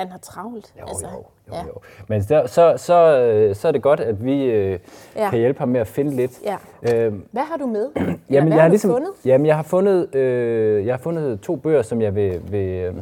Han 0.02 0.10
har 0.10 0.18
travlt. 0.18 0.74
Jo, 0.80 0.84
altså, 0.88 1.06
jo, 1.06 1.24
jo, 1.48 1.54
ja. 1.54 1.62
jo. 1.66 1.72
Men 2.08 2.22
der, 2.28 2.46
så, 2.46 2.74
så, 2.76 3.18
øh, 3.18 3.54
så 3.54 3.68
er 3.68 3.72
det 3.72 3.82
godt, 3.82 4.00
at 4.00 4.24
vi 4.24 4.44
øh, 4.44 4.78
Ja. 5.16 5.30
kan 5.30 5.38
hjælpe 5.38 5.58
ham 5.58 5.68
med 5.68 5.80
at 5.80 5.86
finde 5.86 6.10
lidt. 6.16 6.32
Ja. 6.44 6.56
Øhm, 6.94 7.26
Hvad 7.32 7.42
har 7.42 7.56
du 7.56 7.66
med? 7.66 7.90
Jamen, 7.96 8.16
hvad 8.30 8.42
jeg 8.42 8.52
har 8.52 8.60
har 8.60 8.68
ligesom, 8.68 8.90
fundet? 8.90 9.10
Jamen, 9.24 9.46
jeg 9.46 9.56
har 9.56 9.62
fundet, 9.62 10.14
øh, 10.14 10.86
jeg 10.86 10.94
har 10.94 10.98
fundet 10.98 11.40
to 11.40 11.56
bøger, 11.56 11.82
som 11.82 12.02
jeg 12.02 12.14
vil, 12.14 12.52
vil, 12.52 12.68
øh, 12.68 12.94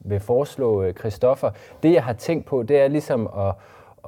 vil 0.00 0.20
foreslå 0.20 0.82
øh, 0.82 0.94
Christoffer. 0.94 1.50
Det, 1.82 1.92
jeg 1.92 2.04
har 2.04 2.12
tænkt 2.12 2.46
på, 2.46 2.62
det 2.62 2.80
er 2.80 2.88
ligesom 2.88 3.26
at, 3.38 3.54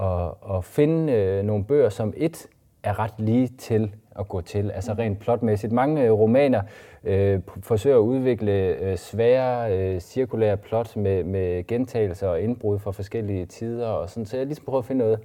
at, 0.07 0.57
at 0.57 0.65
finde 0.65 1.13
øh, 1.13 1.45
nogle 1.45 1.65
bøger, 1.65 1.89
som 1.89 2.13
et 2.17 2.47
er 2.83 2.99
ret 2.99 3.15
lige 3.19 3.49
til 3.59 3.95
at 4.19 4.29
gå 4.29 4.41
til, 4.41 4.71
altså 4.71 4.93
Mm. 4.93 4.99
rent 4.99 5.19
plotmæssigt. 5.19 5.73
Mange 5.73 6.03
øh, 6.05 6.13
romaner 6.13 6.63
øh, 7.05 7.41
forsøger 7.61 7.97
at 7.97 8.01
udvikle 8.01 8.53
øh, 8.53 8.97
svære, 8.97 9.79
øh, 9.79 10.01
cirkulære 10.01 10.57
plot 10.57 10.97
med, 10.97 11.25
med 11.25 11.67
gentagelser 11.67 12.29
og 12.29 12.41
indbrud 12.41 12.79
fra 12.79 12.91
forskellige 12.91 13.47
tider, 13.47 13.87
og 13.89 14.11
sådan, 14.11 14.27
så 14.27 14.37
jeg 14.37 14.47
ligesom 14.47 14.65
prøvet 14.65 14.83
at 14.83 14.87
finde 14.87 14.99
noget, 15.05 15.21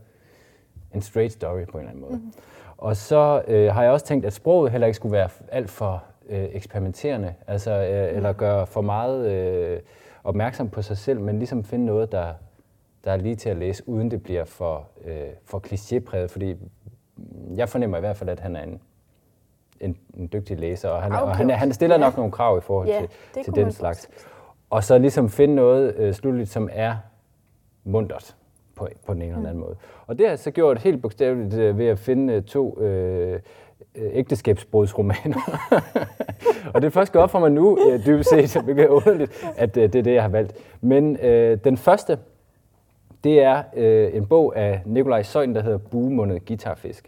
en 0.95 1.01
straight 1.01 1.33
story 1.33 1.65
på 1.71 1.77
en 1.77 1.79
eller 1.79 1.89
anden 1.89 2.01
måde. 2.01 2.13
Mm. 2.15 2.33
Og 2.77 2.97
så 2.97 3.41
øh, 3.47 3.73
har 3.73 3.83
jeg 3.83 3.91
også 3.91 4.05
tænkt, 4.05 4.25
at 4.25 4.33
sproget 4.33 4.71
heller 4.71 4.87
ikke 4.87 4.95
skulle 4.95 5.13
være 5.13 5.29
alt 5.51 5.69
for 5.69 6.03
øh, 6.29 6.45
eksperimenterende, 6.51 7.33
altså, 7.47 7.71
øh, 7.71 8.15
eller 8.17 8.33
gøre 8.33 8.67
for 8.67 8.81
meget 8.81 9.31
øh, 9.31 9.79
opmærksom 10.23 10.69
på 10.69 10.81
sig 10.81 10.97
selv, 10.97 11.19
men 11.21 11.37
ligesom 11.37 11.63
finde 11.63 11.85
noget, 11.85 12.11
der, 12.11 12.33
der 13.03 13.11
er 13.11 13.17
lige 13.17 13.35
til 13.35 13.49
at 13.49 13.57
læse, 13.57 13.89
uden 13.89 14.11
det 14.11 14.23
bliver 14.23 14.45
for, 14.45 14.87
øh, 15.05 15.15
for 15.45 15.59
klichépræget, 15.67 16.25
fordi 16.27 16.55
jeg 17.55 17.69
fornemmer 17.69 17.97
i 17.97 17.99
hvert 17.99 18.17
fald, 18.17 18.29
at 18.29 18.39
han 18.39 18.55
er 18.55 18.63
en, 18.63 18.81
en, 19.79 19.97
en 20.17 20.29
dygtig 20.33 20.59
læser, 20.59 20.89
og 20.89 21.01
han, 21.01 21.11
okay. 21.11 21.21
og 21.23 21.35
han, 21.35 21.49
han 21.49 21.73
stiller 21.73 21.95
Ja. 21.95 22.01
nok 22.01 22.17
nogle 22.17 22.31
krav 22.31 22.57
i 22.57 22.61
forhold 22.61 22.87
Ja, 22.87 23.01
til, 23.33 23.43
til 23.43 23.55
den 23.55 23.71
slags. 23.71 24.09
Og 24.69 24.83
så 24.83 24.97
ligesom 24.97 25.29
finde 25.29 25.55
noget 25.55 25.95
øh, 25.97 26.13
slutligt, 26.13 26.49
som 26.49 26.69
er 26.71 26.95
mundret 27.83 28.35
på, 28.75 28.87
på 29.05 29.13
den 29.13 29.21
ene 29.21 29.29
eller 29.29 29.39
Mm. 29.39 29.45
anden 29.45 29.59
måde. 29.63 29.75
Og 30.07 30.17
det 30.17 30.25
har 30.25 30.31
jeg 30.31 30.39
så 30.39 30.51
gjort 30.51 30.79
helt 30.81 31.01
bogstaveligt 31.01 31.53
øh, 31.53 31.77
ved 31.77 31.85
at 31.87 31.99
finde 31.99 32.33
øh, 32.33 32.43
to 32.43 32.81
øh, 32.81 33.39
øh, 33.95 34.09
ægteskabsbrudsromaner. 34.13 35.59
og 36.73 36.81
det 36.81 36.87
er 36.87 36.91
først 36.91 37.11
gået 37.13 37.23
op 37.23 37.29
for 37.29 37.39
mig 37.39 37.51
nu, 37.51 37.77
øh, 37.89 38.05
dybest 38.05 38.29
set, 38.29 38.63
hvilket 38.63 38.83
er 38.85 38.89
underligt, 38.89 39.45
at 39.57 39.77
øh, 39.77 39.83
det 39.83 39.99
er 39.99 40.03
det, 40.03 40.13
jeg 40.13 40.21
har 40.21 40.29
valgt. 40.29 40.53
Men 40.81 41.17
øh, 41.17 41.57
den 41.63 41.77
første, 41.77 42.17
det 43.23 43.43
er 43.43 43.63
øh, 43.75 44.15
en 44.15 44.25
bog 44.25 44.53
af 44.57 44.81
Nikolaj 44.85 45.21
Søjden, 45.23 45.55
der 45.55 45.61
hedder 45.61 45.77
Buemundet 45.77 46.45
Guitarfisk. 46.45 47.03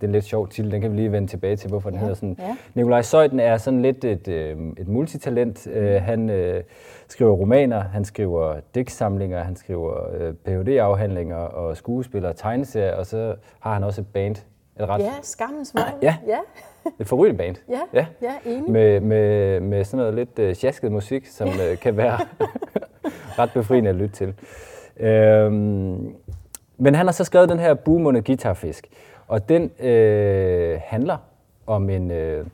Det 0.00 0.06
er 0.06 0.08
en 0.08 0.12
lidt 0.12 0.24
sjov 0.24 0.48
titel, 0.48 0.70
den 0.72 0.80
kan 0.80 0.92
vi 0.92 0.96
lige 0.96 1.12
vende 1.12 1.28
tilbage 1.28 1.56
til, 1.56 1.68
hvorfor 1.70 1.90
den 1.90 1.96
Ja, 1.98 2.00
hedder 2.00 2.14
sådan. 2.14 2.36
ja. 2.38 2.56
Nikolaj 2.74 3.02
Søjden 3.02 3.40
er 3.40 3.56
sådan 3.56 3.82
lidt 3.82 4.04
et, 4.04 4.28
øh, 4.28 4.56
et 4.78 4.88
multitalent. 4.88 5.66
Øh, 5.66 6.02
han 6.02 6.30
øh, 6.30 6.62
skriver 7.08 7.32
romaner, 7.32 7.80
han 7.80 8.04
skriver 8.04 8.54
digtsamlinger, 8.74 9.42
han 9.44 9.56
skriver 9.56 9.94
øh, 10.14 10.34
Ph.D.-afhandlinger 10.34 11.34
og 11.36 11.76
skuespiller 11.76 12.28
og 12.28 12.36
tegneserier, 12.36 12.94
og 12.96 13.06
så 13.06 13.34
har 13.60 13.72
han 13.74 13.84
også 13.84 14.00
et 14.00 14.06
band. 14.06 14.36
Et 14.80 14.88
ret 14.88 15.00
Ja, 15.02 15.10
skammens 15.22 15.74
vogn. 15.74 16.02
Ja. 16.02 16.16
ja, 16.26 16.38
et 17.00 17.06
forrygende 17.06 17.38
band. 17.38 17.56
ja, 17.68 17.80
Ja. 17.92 18.06
ja 18.22 18.50
enig. 18.50 18.70
Med, 18.70 19.00
med, 19.00 19.60
med 19.60 19.84
sådan 19.84 19.98
noget 19.98 20.14
lidt 20.14 20.38
øh, 20.38 20.54
sjasket 20.54 20.92
musik, 20.92 21.26
som 21.26 21.48
øh, 21.48 21.78
kan 21.78 21.96
være 21.96 22.18
ret 23.38 23.50
befriende 23.54 23.90
at 23.90 23.96
lytte 23.96 24.14
til. 24.14 24.34
Øhm, 25.02 26.14
men 26.78 26.94
han 26.94 27.06
har 27.06 27.12
så 27.12 27.24
skrevet 27.24 27.48
den 27.48 27.58
her 27.58 27.74
Bumunde 27.74 28.22
Guitarfisk, 28.22 28.88
og 29.28 29.48
den 29.48 29.70
øh, 29.80 30.80
handler 30.84 31.16
om 31.66 31.90
en, 31.90 32.10
øh, 32.10 32.46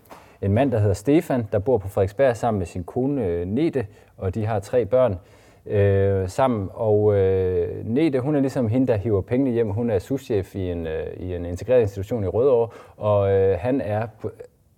en 0.43 0.52
mand, 0.52 0.73
der 0.73 0.78
hedder 0.78 0.95
Stefan, 0.95 1.49
der 1.52 1.59
bor 1.59 1.78
på 1.78 1.88
Frederiksberg 1.88 2.37
sammen 2.37 2.59
med 2.59 2.67
sin 2.67 2.85
kone 2.85 3.25
øh, 3.26 3.47
Nete, 3.47 3.87
og 4.17 4.35
de 4.35 4.47
har 4.47 4.59
tre 4.59 4.85
børn 4.87 5.19
øh, 5.67 6.28
sammen. 6.28 6.69
Og 6.75 7.14
øh, 7.14 7.87
Nete, 7.87 8.21
hun 8.21 8.37
er 8.37 8.40
ligesom 8.40 8.69
hende, 8.69 8.87
der 8.87 8.97
hiver 8.97 9.21
pengene 9.21 9.50
hjem. 9.50 9.71
Hun 9.71 9.90
er 9.90 9.99
souschef 9.99 10.55
i 10.55 10.71
en, 10.71 10.87
øh, 10.87 11.07
i 11.17 11.35
en 11.35 11.45
integreret 11.45 11.81
institution 11.81 12.25
i 12.25 12.26
Rødovre, 12.26 12.69
og 12.97 13.33
øh, 13.33 13.59
han 13.61 13.81
er, 13.81 14.07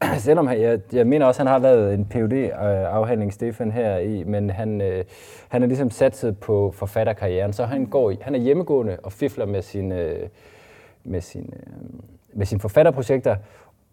selvom 0.19 0.47
han, 0.47 0.61
jeg, 0.61 0.81
jeg 0.93 1.07
mener 1.07 1.27
også, 1.27 1.43
at 1.43 1.49
han 1.49 1.53
har 1.53 1.69
lavet 1.69 1.95
en 1.95 2.05
phd 2.05 2.51
afhandling 2.87 3.33
Stefan 3.33 3.71
her 3.71 3.99
i, 3.99 4.25
men 4.25 4.51
han, 4.51 4.81
øh, 4.81 5.05
han 5.49 5.63
er 5.63 5.67
ligesom 5.67 5.91
satset 5.91 6.39
på 6.39 6.71
forfatterkarrieren, 6.77 7.53
så 7.53 7.65
han, 7.65 7.87
går, 7.87 8.13
han 8.21 8.35
er 8.35 8.39
hjemmegående 8.39 8.97
og 9.03 9.13
fifler 9.13 9.47
med 9.47 9.63
sine, 9.63 10.01
øh, 10.01 10.29
med 11.05 11.21
sine, 11.21 11.47
øh, 11.57 12.01
med 12.33 12.47
sine 12.47 12.61
forfatterprojekter, 12.61 13.37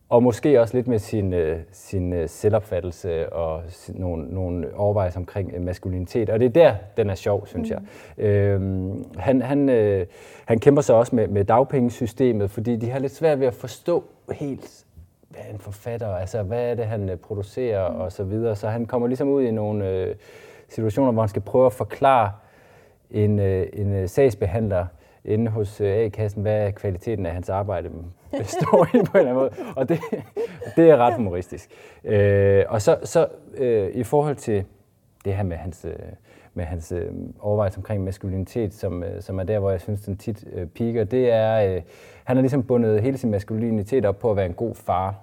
og 0.10 0.24
måske 0.24 0.62
også 0.62 0.78
lidt 0.78 0.88
med 0.88 1.00
sin, 1.00 1.34
øh, 1.34 1.60
sin 1.72 2.14
øh, 2.14 2.30
selvopfattelse 2.30 3.34
og 3.34 3.64
sin, 3.68 3.96
nogle, 3.98 4.34
nogle 4.34 4.76
overvejelser 4.76 5.20
omkring 5.20 5.52
øh, 5.56 5.62
maskulinitet. 5.62 6.30
Og 6.30 6.40
det 6.40 6.46
er 6.46 6.50
der, 6.50 6.76
den 6.98 7.10
er 7.10 7.16
sjov, 7.16 7.48
synes 7.48 7.70
mm. 7.70 7.76
jeg. 8.18 8.26
Øhm, 8.26 9.06
han, 9.18 9.42
han, 9.42 9.70
øh, 9.70 10.06
han 10.46 10.60
kæmper 10.60 10.82
så 10.82 10.94
også 10.94 11.16
med, 11.16 11.28
med 11.28 11.46
dagpengesystemet, 11.46 12.52
fordi 12.52 12.76
de 12.76 12.90
har 12.90 13.00
lidt 13.00 13.16
svært 13.16 13.40
ved 13.40 13.48
at 13.48 13.54
forstå 13.54 14.04
helt, 14.32 14.86
hvad 15.29 15.41
er 15.48 15.53
en 15.53 15.60
forfatter, 15.60 16.15
altså 16.15 16.43
hvad 16.43 16.72
er 16.72 16.75
det, 16.75 16.86
han 16.86 17.10
øh, 17.10 17.17
producerer 17.17 17.91
mm. 17.91 18.00
og 18.00 18.12
så 18.12 18.24
videre. 18.24 18.55
Så 18.55 18.67
han 18.69 18.86
kommer 18.86 19.07
ligesom 19.07 19.29
ud 19.29 19.43
i 19.43 19.51
nogle 19.51 19.89
øh, 19.89 20.15
situationer, 20.69 21.12
hvor 21.12 21.22
han 21.22 21.29
skal 21.29 21.41
prøve 21.41 21.65
at 21.65 21.74
forklare 21.74 22.31
en, 23.12 23.39
øh, 23.39 23.67
en 23.74 23.93
øh, 23.93 24.10
sagsbehandler 24.10 24.86
inde 25.25 25.51
hos 25.51 25.81
øh, 25.81 25.96
A-kassen, 25.96 26.41
hvad 26.41 26.72
kvaliteten 26.72 27.25
af 27.25 27.34
hans 27.34 27.50
arbejde 27.50 27.89
består 28.39 28.86
i 28.86 28.89
på 28.91 28.98
en 28.98 29.00
eller 29.01 29.19
anden 29.19 29.34
måde. 29.34 29.50
Og 29.75 29.89
det, 29.89 30.00
det 30.75 30.89
er 30.89 30.98
ret 30.98 31.15
humoristisk. 31.15 31.69
Øh, 32.03 32.63
og 32.67 32.81
så, 32.81 32.98
så 33.03 33.27
øh, 33.57 33.89
i 33.93 34.03
forhold 34.03 34.36
til 34.36 34.65
det 35.25 35.36
her 35.36 35.43
med 35.43 35.57
hans, 35.57 35.86
øh, 35.86 36.00
med 36.53 36.65
hans 36.65 36.91
øh, 36.91 37.12
overvejelse 37.39 37.77
omkring 37.77 38.03
maskulinitet, 38.03 38.74
som, 38.74 39.03
øh, 39.03 39.22
som 39.22 39.39
er 39.39 39.43
der, 39.43 39.60
hvor 39.60 39.72
jeg 39.72 39.81
synes, 39.81 40.01
den 40.01 40.17
tit 40.17 40.46
øh, 40.53 40.67
piker, 40.67 41.03
det 41.03 41.31
er, 41.31 41.75
øh, 41.75 41.81
han 42.27 42.38
har 42.38 42.41
ligesom 42.41 42.63
bundet 42.63 43.01
hele 43.01 43.17
sin 43.17 43.31
maskulinitet 43.31 44.05
op 44.05 44.19
på 44.19 44.31
at 44.31 44.38
være 44.38 44.46
en 44.46 44.53
god 44.53 44.75
far. 44.75 45.15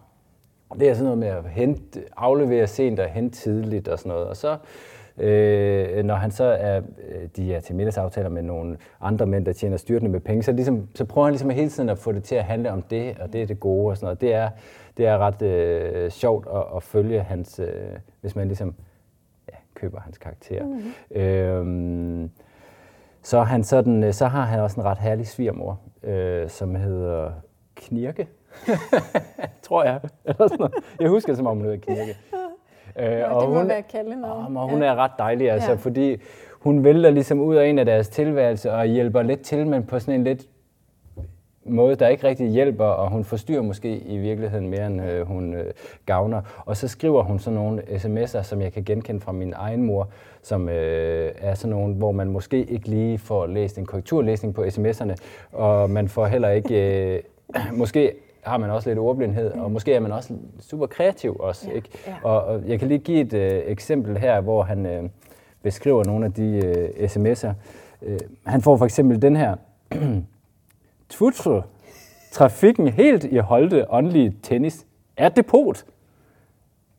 Det 0.78 0.88
er 0.88 0.94
sådan 0.94 1.04
noget 1.04 1.18
med 1.18 1.28
at 1.28 1.44
hente, 1.50 2.02
aflevere 2.16 2.66
sent 2.66 3.00
og 3.00 3.08
hente 3.08 3.38
tidligt 3.38 3.88
og 3.88 3.98
sådan 3.98 4.10
noget. 4.10 4.26
Og 4.26 4.36
så 4.36 4.56
Øh, 5.18 6.04
når 6.04 6.14
han 6.14 6.30
så 6.30 6.44
er, 6.44 6.80
øh, 7.08 7.28
de 7.36 7.54
er 7.54 7.60
til 7.60 7.74
middagsaftaler 7.74 8.28
med 8.28 8.42
nogle 8.42 8.76
andre 9.00 9.26
mænd, 9.26 9.46
der 9.46 9.52
tjener 9.52 9.76
styrtende 9.76 10.10
med 10.10 10.20
penge, 10.20 10.42
så, 10.42 10.52
ligesom, 10.52 10.88
så 10.94 11.04
prøver 11.04 11.26
han 11.26 11.32
ligesom 11.32 11.50
hele 11.50 11.68
tiden 11.68 11.88
at 11.88 11.98
få 11.98 12.12
det 12.12 12.24
til 12.24 12.34
at 12.34 12.44
handle 12.44 12.72
om 12.72 12.82
det, 12.82 13.18
og 13.18 13.32
det 13.32 13.42
er 13.42 13.46
det 13.46 13.60
gode 13.60 13.90
og 13.90 13.96
sådan 13.96 14.06
noget. 14.06 14.20
Det 14.20 14.34
er, 14.34 14.50
det 14.96 15.06
er 15.06 15.18
ret 15.18 15.42
øh, 15.42 16.10
sjovt 16.10 16.46
at, 16.54 16.62
at 16.76 16.82
følge 16.82 17.20
hans, 17.20 17.58
øh, 17.58 17.68
hvis 18.20 18.36
man 18.36 18.46
ligesom 18.46 18.74
ja, 19.48 19.56
køber 19.74 20.00
hans 20.00 20.18
karakter. 20.18 20.64
Mm-hmm. 20.64 21.22
Øh, 21.22 22.28
så, 23.22 23.42
han 23.42 23.64
sådan, 23.64 24.12
så 24.12 24.26
har 24.26 24.42
han 24.44 24.60
også 24.60 24.80
en 24.80 24.86
ret 24.86 24.98
herlig 24.98 25.26
svigermor, 25.26 25.80
øh, 26.04 26.48
som 26.48 26.74
hedder 26.74 27.30
Knirke. 27.76 28.28
tror 29.66 29.84
jeg. 29.84 30.00
Eller 30.24 30.48
sådan 30.48 30.56
noget. 30.58 30.74
Jeg 31.00 31.08
husker 31.08 31.32
det, 31.32 31.36
som 31.36 31.46
om 31.46 31.56
hun 31.56 31.64
hedder 31.64 31.80
Knirke. 31.80 32.16
Øh, 32.98 33.04
ja, 33.04 33.30
og 33.30 33.42
det 33.42 33.50
må 33.50 33.58
hun, 33.58 33.68
være 33.68 33.82
kaldenavn. 33.82 34.56
Og 34.56 34.70
hun 34.70 34.82
ja. 34.82 34.88
er 34.88 34.94
ret 34.94 35.10
dejlig, 35.18 35.50
altså, 35.50 35.70
ja. 35.70 35.76
fordi 35.76 36.16
hun 36.52 36.84
vælter 36.84 37.10
ligesom 37.10 37.40
ud 37.40 37.56
af 37.56 37.66
en 37.66 37.78
af 37.78 37.84
deres 37.84 38.08
tilværelse 38.08 38.72
og 38.72 38.86
hjælper 38.86 39.22
lidt 39.22 39.40
til, 39.40 39.66
men 39.66 39.84
på 39.84 39.98
sådan 39.98 40.14
en 40.14 40.24
lidt 40.24 40.48
måde, 41.66 41.96
der 41.96 42.08
ikke 42.08 42.26
rigtig 42.26 42.48
hjælper, 42.48 42.84
og 42.84 43.10
hun 43.10 43.24
forstyrrer 43.24 43.62
måske 43.62 43.98
i 43.98 44.16
virkeligheden 44.16 44.68
mere, 44.68 44.86
end 44.86 45.02
øh, 45.02 45.26
hun 45.26 45.54
øh, 45.54 45.72
gavner. 46.06 46.42
Og 46.66 46.76
så 46.76 46.88
skriver 46.88 47.22
hun 47.22 47.38
sådan 47.38 47.58
nogle 47.58 47.82
sms'er, 47.82 48.42
som 48.42 48.60
jeg 48.60 48.72
kan 48.72 48.84
genkende 48.84 49.20
fra 49.20 49.32
min 49.32 49.52
egen 49.56 49.82
mor, 49.82 50.08
som 50.44 50.68
øh, 50.68 51.32
er 51.38 51.54
sådan 51.54 51.76
nogle, 51.76 51.94
hvor 51.94 52.12
man 52.12 52.28
måske 52.28 52.64
ikke 52.64 52.88
lige 52.88 53.18
får 53.18 53.46
læst 53.46 53.78
en 53.78 53.86
korrekturlæsning 53.86 54.54
på 54.54 54.62
sms'erne, 54.64 55.14
og 55.52 55.90
man 55.90 56.08
får 56.08 56.26
heller 56.26 56.50
ikke, 56.50 57.14
øh, 57.14 57.22
måske 57.78 58.12
har 58.42 58.58
man 58.58 58.70
også 58.70 58.90
lidt 58.90 58.98
ordblindhed, 58.98 59.52
og 59.52 59.72
måske 59.72 59.94
er 59.94 60.00
man 60.00 60.12
også 60.12 60.34
super 60.60 60.86
kreativ 60.86 61.36
også. 61.40 61.68
Ja, 61.70 61.74
ikke? 61.74 61.88
Ja. 62.06 62.14
Og, 62.22 62.44
og 62.44 62.62
jeg 62.68 62.78
kan 62.78 62.88
lige 62.88 62.98
give 62.98 63.20
et 63.20 63.32
øh, 63.32 63.62
eksempel 63.66 64.18
her, 64.18 64.40
hvor 64.40 64.62
han 64.62 64.86
øh, 64.86 65.02
beskriver 65.62 66.04
nogle 66.04 66.24
af 66.24 66.32
de 66.32 66.60
øh, 66.64 66.88
sms'er. 66.88 67.52
Øh, 68.02 68.18
han 68.46 68.62
får 68.62 68.76
for 68.76 68.84
eksempel 68.84 69.22
den 69.22 69.36
her. 69.36 69.56
Tvutru, 71.10 71.60
trafikken 72.32 72.88
helt 72.88 73.24
i 73.24 73.36
Holte 73.36 73.90
åndelige 73.90 74.36
tennis 74.42 74.86
er 75.16 75.28
depot. 75.28 75.84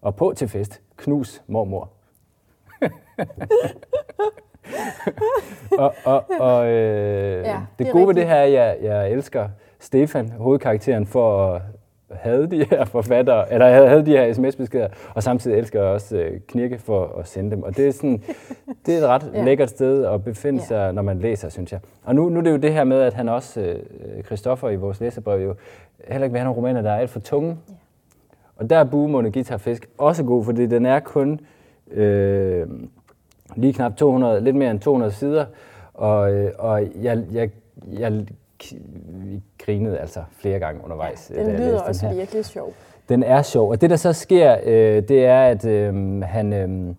Og 0.01 0.15
på 0.15 0.33
til 0.35 0.47
fest. 0.47 0.81
Knus 0.97 1.41
mormor. 1.47 1.94
og 5.79 5.93
og, 6.05 6.23
og 6.39 6.67
øh, 6.67 7.43
ja, 7.43 7.61
det, 7.79 7.85
det 7.85 7.93
gode 7.93 8.07
ved 8.07 8.13
det 8.13 8.27
her, 8.27 8.41
jeg, 8.41 8.77
jeg 8.81 9.11
elsker 9.11 9.49
Stefan, 9.79 10.29
hovedkarakteren, 10.29 11.05
for 11.05 11.53
at 11.53 11.61
have 12.11 12.47
de 12.47 12.65
her 12.69 12.85
forfattere, 12.85 13.53
eller 13.53 13.87
havde 13.87 14.05
de 14.05 14.11
her 14.11 14.33
sms-beskeder, 14.33 14.87
og 15.13 15.23
samtidig 15.23 15.57
elsker 15.57 15.81
jeg 15.81 15.89
også 15.89 16.17
øh, 16.17 16.39
Knirke 16.47 16.77
for 16.77 17.19
at 17.19 17.27
sende 17.27 17.51
dem. 17.51 17.63
Og 17.63 17.77
det 17.77 17.87
er, 17.87 17.91
sådan, 17.91 18.23
det 18.85 18.93
er 18.93 18.97
et 18.97 19.07
ret 19.07 19.31
ja. 19.33 19.43
lækkert 19.43 19.69
sted 19.69 20.05
at 20.05 20.23
befinde 20.23 20.59
ja. 20.59 20.65
sig, 20.65 20.93
når 20.93 21.01
man 21.01 21.19
læser, 21.19 21.49
synes 21.49 21.71
jeg. 21.71 21.79
Og 22.03 22.15
nu, 22.15 22.29
nu 22.29 22.39
er 22.39 22.43
det 22.43 22.51
jo 22.51 22.57
det 22.57 22.73
her 22.73 22.83
med, 22.83 23.01
at 23.01 23.13
han 23.13 23.29
også, 23.29 23.61
øh, 23.61 24.23
Christoffer 24.23 24.69
i 24.69 24.75
vores 24.75 24.99
læserbrev, 24.99 25.43
jo 25.43 25.55
heller 26.07 26.25
ikke 26.25 26.33
vil 26.33 26.39
have 26.39 26.45
nogle 26.45 26.57
romaner, 26.57 26.81
der 26.81 26.91
er 26.91 26.97
alt 26.97 27.09
for 27.09 27.19
tunge. 27.19 27.57
Ja. 27.69 27.73
Og 28.55 28.69
der 28.69 28.77
er 28.77 28.83
Buemunde 28.83 29.31
Guitar 29.31 29.57
Fisk 29.57 29.89
også 29.97 30.23
god, 30.23 30.45
fordi 30.45 30.65
den 30.65 30.85
er 30.85 30.99
kun 30.99 31.39
øh, 31.91 32.67
lige 33.55 33.73
knap 33.73 33.95
200, 33.95 34.41
lidt 34.41 34.55
mere 34.55 34.71
end 34.71 34.79
200 34.79 35.11
sider, 35.11 35.45
og, 35.93 36.33
øh, 36.33 36.51
og 36.57 36.81
jeg, 37.01 37.23
jeg, 37.31 37.49
jeg 37.99 38.25
grinede 39.57 39.97
altså 39.97 40.19
flere 40.37 40.59
gange 40.59 40.83
undervejs. 40.83 41.31
Ja, 41.35 41.45
den 41.45 41.55
lyder 41.55 41.81
også 41.81 42.07
den 42.07 42.17
virkelig 42.17 42.45
sjov. 42.45 42.73
Den 43.09 43.23
er 43.23 43.41
sjov, 43.41 43.69
og 43.69 43.81
det 43.81 43.89
der 43.89 43.95
så 43.95 44.13
sker, 44.13 44.57
øh, 44.65 45.03
det 45.07 45.25
er, 45.25 45.41
at 45.41 45.65
øh, 45.65 46.21
han, 46.21 46.53
øh, 46.53 46.95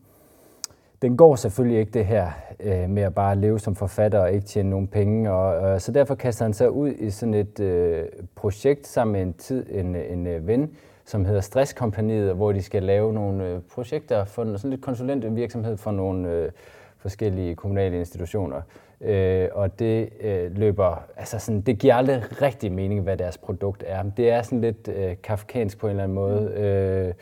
den 1.03 1.17
går 1.17 1.37
selvfølgelig 1.37 1.79
ikke 1.79 1.93
det 1.93 2.07
her 2.07 2.31
øh, 2.61 2.91
med 2.91 3.03
at 3.03 3.15
bare 3.15 3.37
leve 3.37 3.61
som 3.61 3.77
forfatter 3.77 4.19
og 4.19 4.33
ikke 4.33 4.47
tjene 4.47 4.71
nogen 4.71 4.87
penge, 4.87 5.33
og, 5.33 5.75
øh, 5.75 5.81
så 5.81 5.93
derfor 5.93 6.15
kaster 6.15 6.45
han 6.45 6.53
sig 6.53 6.71
ud 6.71 6.93
i 6.99 7.11
sådan 7.11 7.35
et 7.35 7.61
øh, 7.61 8.05
projekt 8.35 8.87
sammen 8.87 9.13
med 9.13 9.23
en, 9.23 9.33
tid, 9.33 9.67
en, 9.71 9.97
en 9.97 10.27
øh, 10.27 10.47
ven, 10.47 10.71
som 11.07 11.25
hedder 11.25 11.41
Stresskompaniet, 11.41 12.35
hvor 12.35 12.53
de 12.53 12.63
skal 12.63 12.83
lave 12.83 13.13
nogle 13.13 13.47
øh, 13.49 13.61
projekter 13.75 14.25
for 14.25 14.57
sådan 14.57 14.71
lidt 14.71 14.83
konsulentvirksomhed 14.83 15.77
for 15.77 15.91
nogle 15.91 16.31
øh, 16.31 16.51
forskellige 16.99 17.55
kommunale 17.55 17.99
institutioner. 17.99 18.61
Øh, 19.01 19.49
og 19.53 19.79
det 19.79 20.09
øh, 20.21 20.57
løber, 20.57 21.05
altså 21.17 21.39
sådan, 21.39 21.61
det 21.61 21.79
giver 21.79 21.95
aldrig 21.95 22.43
rigtig 22.43 22.73
mening, 22.73 23.03
hvad 23.03 23.17
deres 23.17 23.39
produkt 23.39 23.85
er. 23.87 24.03
Det 24.03 24.31
er 24.31 24.43
sådan 24.43 24.61
lidt 24.61 24.89
øh, 24.89 25.17
kafkansk 25.23 25.79
på 25.79 25.87
en 25.87 25.91
eller 25.91 26.03
anden 26.03 26.15
måde. 26.15 26.41
Mm. 26.41 26.63
Øh, 26.63 27.15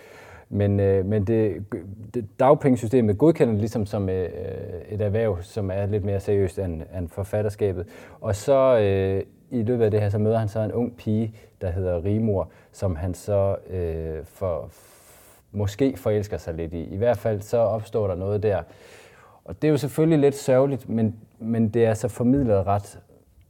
men, 0.49 0.81
øh, 0.81 1.07
men 1.07 1.25
det, 1.25 1.65
det, 2.15 2.27
dagpengesystemet 2.41 3.19
godkender 3.19 3.53
det 3.53 3.61
ligesom 3.61 3.87
som 3.87 4.09
øh, 4.09 4.29
et 4.89 5.01
erhverv, 5.01 5.43
som 5.43 5.71
er 5.71 5.87
lidt 5.87 6.05
mere 6.05 6.21
seriøst 6.21 6.59
end, 6.59 6.83
end 6.99 7.09
forfatterskabet. 7.09 7.87
Og 8.21 8.37
så 8.37 8.79
øh, 8.79 9.23
i 9.51 9.63
løbet 9.63 9.85
af 9.85 9.91
det 9.91 10.01
her, 10.01 10.09
så 10.09 10.19
møder 10.19 10.39
han 10.39 10.49
så 10.49 10.61
en 10.61 10.73
ung 10.73 10.97
pige, 10.97 11.35
der 11.61 11.71
hedder 11.71 12.05
Rimor, 12.05 12.51
som 12.75 12.97
han 12.97 13.15
så 13.15 13.57
øh, 13.71 14.25
for, 14.25 14.71
måske 15.53 15.97
forelsker 15.97 16.39
sig 16.39 16.55
lidt 16.55 16.73
i. 16.73 16.85
I 16.85 16.97
hvert 16.97 17.19
fald 17.19 17.41
så 17.41 17.57
opstår 17.57 18.07
der 18.07 18.15
noget 18.15 18.43
der. 18.43 18.63
Og 19.45 19.63
det 19.63 19.69
er 19.69 19.73
jo 19.73 19.77
selvfølgelig 19.77 20.19
lidt 20.19 20.35
sørgeligt, 20.35 20.89
men 20.89 21.17
men 21.45 21.69
det 21.69 21.85
er 21.85 21.95
så 21.95 22.09
formidlet 22.09 22.67
ret 22.67 22.99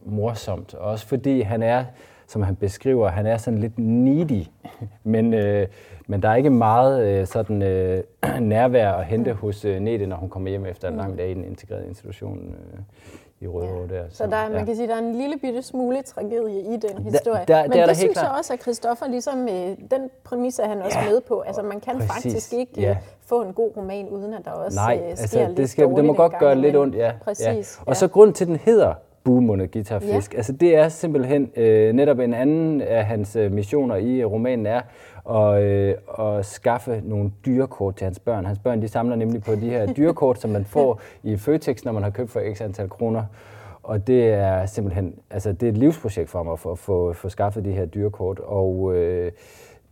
morsomt. 0.04 0.74
Også 0.74 1.06
fordi 1.06 1.40
han 1.40 1.62
er, 1.62 1.84
som 2.26 2.42
han 2.42 2.56
beskriver, 2.56 3.08
han 3.08 3.26
er 3.26 3.36
sådan 3.36 3.58
lidt 3.58 3.78
needy, 3.78 4.42
men, 5.04 5.34
øh, 5.34 5.68
men 6.06 6.22
der 6.22 6.28
er 6.28 6.34
ikke 6.34 6.50
meget 6.50 7.06
øh, 7.06 7.26
sådan 7.26 7.62
øh, 7.62 8.02
nærvær 8.40 8.92
at 8.92 9.06
hente 9.06 9.32
hos 9.32 9.64
øh, 9.64 9.80
Nete, 9.80 10.06
når 10.06 10.16
hun 10.16 10.28
kommer 10.28 10.50
hjem 10.50 10.66
efter 10.66 10.88
en 10.88 10.96
lang 10.96 11.18
dag 11.18 11.30
i 11.30 11.34
den 11.34 11.44
integrerede 11.44 11.86
institution. 11.88 12.38
Øh 12.38 12.80
i 13.44 13.48
Rødovre 13.48 13.86
ja. 13.90 13.94
der. 13.94 14.04
Så, 14.10 14.16
så 14.16 14.24
der, 14.24 14.48
man 14.48 14.58
ja. 14.58 14.64
kan 14.64 14.76
sige, 14.76 14.88
der 14.88 14.94
er 14.94 14.98
en 14.98 15.14
lille 15.14 15.36
bitte 15.38 15.62
smule 15.62 16.02
tragedie 16.02 16.60
i 16.60 16.76
den 16.76 17.02
historie. 17.02 17.44
Der, 17.48 17.54
der, 17.54 17.62
Men 17.62 17.78
det, 17.78 17.88
det 17.88 17.96
synes 17.96 18.22
jeg 18.22 18.30
også, 18.38 18.52
at 18.52 18.62
Christoffer 18.62 19.08
ligesom, 19.08 19.48
øh, 19.48 19.76
den 19.90 20.10
præmis 20.24 20.58
er 20.58 20.68
han 20.68 20.82
også 20.82 20.98
ja. 20.98 21.10
med 21.10 21.20
på. 21.20 21.40
Altså 21.40 21.62
man 21.62 21.80
kan 21.80 21.94
Præcis. 21.94 22.12
faktisk 22.12 22.52
ikke 22.52 22.80
ja. 22.80 22.90
Øh, 22.90 22.96
få 23.26 23.42
en 23.42 23.52
god 23.52 23.70
roman, 23.76 24.08
uden 24.08 24.34
at 24.34 24.44
der 24.44 24.50
også 24.50 24.78
Nej, 24.78 24.94
øh, 25.10 25.16
sker 25.16 25.40
altså, 25.40 25.54
det 25.56 25.70
skal, 25.70 25.88
det 25.88 26.04
må 26.04 26.12
godt 26.12 26.38
gøre 26.38 26.54
lidt 26.54 26.76
ondt, 26.76 26.94
ja. 26.94 27.12
Præcis. 27.24 27.46
Ja. 27.46 27.62
Og 27.80 27.88
ja. 27.88 27.94
så 27.94 28.08
grund 28.08 28.34
til, 28.34 28.46
den 28.46 28.56
hedder 28.56 28.94
Buemunde 29.24 29.66
Guitarfisk. 29.66 30.32
Ja. 30.32 30.36
Altså 30.36 30.52
det 30.52 30.76
er 30.76 30.88
simpelthen 30.88 31.50
øh, 31.56 31.92
netop 31.92 32.18
en 32.18 32.34
anden 32.34 32.80
af 32.80 33.04
hans 33.04 33.36
øh, 33.36 33.52
missioner 33.52 33.96
i 33.96 34.24
romanen 34.24 34.66
er 34.66 34.80
at, 35.30 35.62
øh, 35.62 35.94
at 36.18 36.46
skaffe 36.46 37.02
nogle 37.04 37.32
dyrekort 37.46 37.96
til 37.96 38.04
hans 38.04 38.18
børn. 38.18 38.46
Hans 38.46 38.58
børn 38.58 38.82
de 38.82 38.88
samler 38.88 39.16
nemlig 39.16 39.42
på 39.42 39.54
de 39.54 39.70
her 39.70 39.92
dyrekort, 39.96 40.40
som 40.40 40.50
man 40.50 40.64
får 40.64 41.00
i 41.22 41.36
Føtex, 41.36 41.84
når 41.84 41.92
man 41.92 42.02
har 42.02 42.10
købt 42.10 42.30
for 42.30 42.54
x 42.54 42.60
antal 42.60 42.88
kroner. 42.88 43.24
Og 43.82 44.06
det 44.06 44.32
er 44.32 44.66
simpelthen, 44.66 45.18
altså 45.30 45.52
det 45.52 45.62
er 45.62 45.70
et 45.70 45.78
livsprojekt 45.78 46.30
for 46.30 46.42
mig 46.42 46.52
at 46.52 46.58
få, 46.58 46.74
få, 46.74 47.12
få 47.12 47.28
skaffet 47.28 47.64
de 47.64 47.72
her 47.72 47.84
dyrekort. 47.84 48.40
Og 48.40 48.94
øh, 48.96 49.32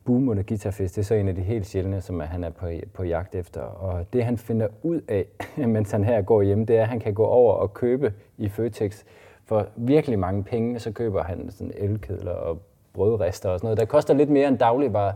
Boomund 0.04 0.42
Guitarfisk, 0.44 0.94
det 0.94 1.02
er 1.02 1.04
så 1.04 1.14
en 1.14 1.28
af 1.28 1.34
de 1.34 1.42
helt 1.42 1.66
sjældne, 1.66 2.00
som 2.00 2.20
han 2.20 2.44
er 2.44 2.50
på, 2.50 2.66
på 2.94 3.04
jagt 3.04 3.34
efter. 3.34 3.60
Og 3.60 4.06
det 4.12 4.24
han 4.24 4.38
finder 4.38 4.68
ud 4.82 5.00
af, 5.08 5.26
mens 5.74 5.90
han 5.90 6.04
her 6.04 6.22
går 6.22 6.42
hjem, 6.42 6.66
det 6.66 6.76
er, 6.76 6.82
at 6.82 6.88
han 6.88 7.00
kan 7.00 7.14
gå 7.14 7.24
over 7.24 7.54
og 7.54 7.74
købe 7.74 8.12
i 8.38 8.48
Føtex 8.48 9.02
for 9.44 9.66
virkelig 9.76 10.18
mange 10.18 10.44
penge. 10.44 10.78
Så 10.78 10.92
køber 10.92 11.22
han 11.22 11.50
sådan 11.50 11.72
elkedler 11.76 12.32
og 12.32 12.58
brødrester 12.94 13.48
og 13.48 13.58
sådan 13.58 13.66
noget. 13.66 13.78
Der 13.78 13.84
koster 13.84 14.14
lidt 14.14 14.30
mere 14.30 14.48
end 14.48 14.58
dagligvarer. 14.58 15.12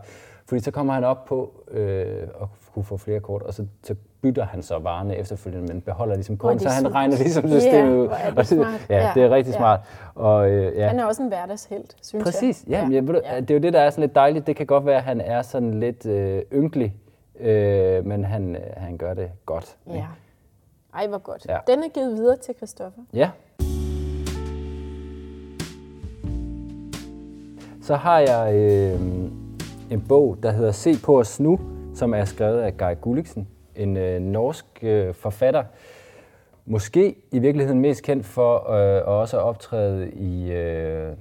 Fordi 0.48 0.60
så 0.60 0.70
kommer 0.70 0.92
han 0.92 1.04
op 1.04 1.24
på 1.24 1.64
øh, 1.70 2.22
at 2.22 2.48
kunne 2.74 2.84
få 2.84 2.96
flere 2.96 3.20
kort, 3.20 3.42
og 3.42 3.54
så, 3.54 3.66
så 3.82 3.94
bytter 4.22 4.44
han 4.44 4.62
så 4.62 4.78
varerne 4.78 5.16
efterfølgende, 5.16 5.72
men 5.72 5.80
beholder 5.80 6.14
ligesom 6.14 6.36
korten, 6.36 6.58
så 6.58 6.68
han 6.68 6.94
regner 6.94 7.16
ligesom 7.16 7.48
systemet 7.48 7.96
ud. 7.96 8.08
Ja, 8.08 8.30
det 8.30 8.46
smart. 8.46 8.86
ja, 8.90 9.10
det 9.14 9.22
er 9.22 9.30
rigtig 9.30 9.52
ja. 9.52 9.56
smart. 9.58 9.80
Og, 10.14 10.50
øh, 10.50 10.76
ja. 10.76 10.88
Han 10.88 11.00
er 11.00 11.04
også 11.04 11.22
en 11.22 11.28
hverdagshelt, 11.28 11.96
synes 12.02 12.24
Præcis, 12.24 12.64
jeg. 12.68 12.80
Præcis, 12.80 13.02
ja, 13.02 13.22
ja. 13.22 13.34
ja. 13.34 13.40
det 13.40 13.50
er 13.50 13.54
jo 13.54 13.60
det, 13.60 13.72
der 13.72 13.80
er 13.80 13.90
sådan 13.90 14.02
lidt 14.02 14.14
dejligt. 14.14 14.46
Det 14.46 14.56
kan 14.56 14.66
godt 14.66 14.86
være, 14.86 14.96
at 14.96 15.02
han 15.02 15.20
er 15.20 15.42
sådan 15.42 15.80
lidt 15.80 16.06
øh, 16.06 16.42
ynkelig, 16.52 16.96
øh, 17.40 18.06
men 18.06 18.24
han, 18.24 18.56
øh, 18.56 18.62
han 18.76 18.96
gør 18.96 19.14
det 19.14 19.30
godt. 19.46 19.76
Ja. 19.90 20.06
Ej, 20.94 21.06
hvor 21.06 21.18
godt. 21.18 21.46
Ja. 21.48 21.58
Den 21.66 21.78
er 21.78 21.88
givet 21.88 22.16
videre 22.16 22.36
til 22.36 22.54
Christoffer. 22.56 23.00
Ja. 23.12 23.30
Så 27.86 27.94
har 27.94 28.18
jeg 28.18 28.54
øh, 28.54 29.00
en 29.90 30.04
bog, 30.08 30.38
der 30.42 30.50
hedder 30.50 30.72
Se 30.72 30.94
på 31.04 31.18
os 31.18 31.40
nu, 31.40 31.60
som 31.94 32.14
er 32.14 32.24
skrevet 32.24 32.60
af 32.60 32.76
Guy 32.76 33.00
Gulliksen, 33.00 33.48
en 33.76 33.96
øh, 33.96 34.20
norsk 34.20 34.66
øh, 34.82 35.14
forfatter. 35.14 35.64
Måske 36.64 37.14
i 37.32 37.38
virkeligheden 37.38 37.80
mest 37.80 38.02
kendt 38.02 38.26
for 38.26 38.70
øh, 38.70 38.96
at 38.96 39.02
også 39.02 39.38
optræde 39.38 40.10
i 40.10 40.52
øh, 40.52 41.12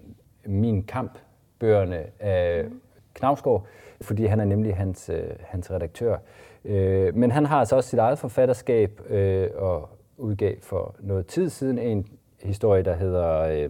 Min 0.46 0.84
Kamp-bøgerne 0.84 2.04
af 2.20 2.66
Knavsgaard, 3.14 3.66
fordi 4.02 4.26
han 4.26 4.40
er 4.40 4.46
nemlig 4.46 4.76
hans, 4.76 5.10
øh, 5.10 5.30
hans 5.42 5.72
redaktør. 5.72 6.18
Øh, 6.66 7.16
men 7.16 7.32
han 7.32 7.46
har 7.46 7.60
altså 7.60 7.76
også 7.76 7.90
sit 7.90 8.00
eget 8.00 8.20
forfatterskab 8.20 9.02
øh, 9.10 9.50
og 9.56 9.90
udgav 10.18 10.56
for 10.62 10.96
noget 11.00 11.28
tid 11.28 11.50
siden 11.50 11.80
en 11.80 12.08
historie, 12.44 12.84
der 12.84 12.96
hedder 12.96 13.40
øh, 13.42 13.70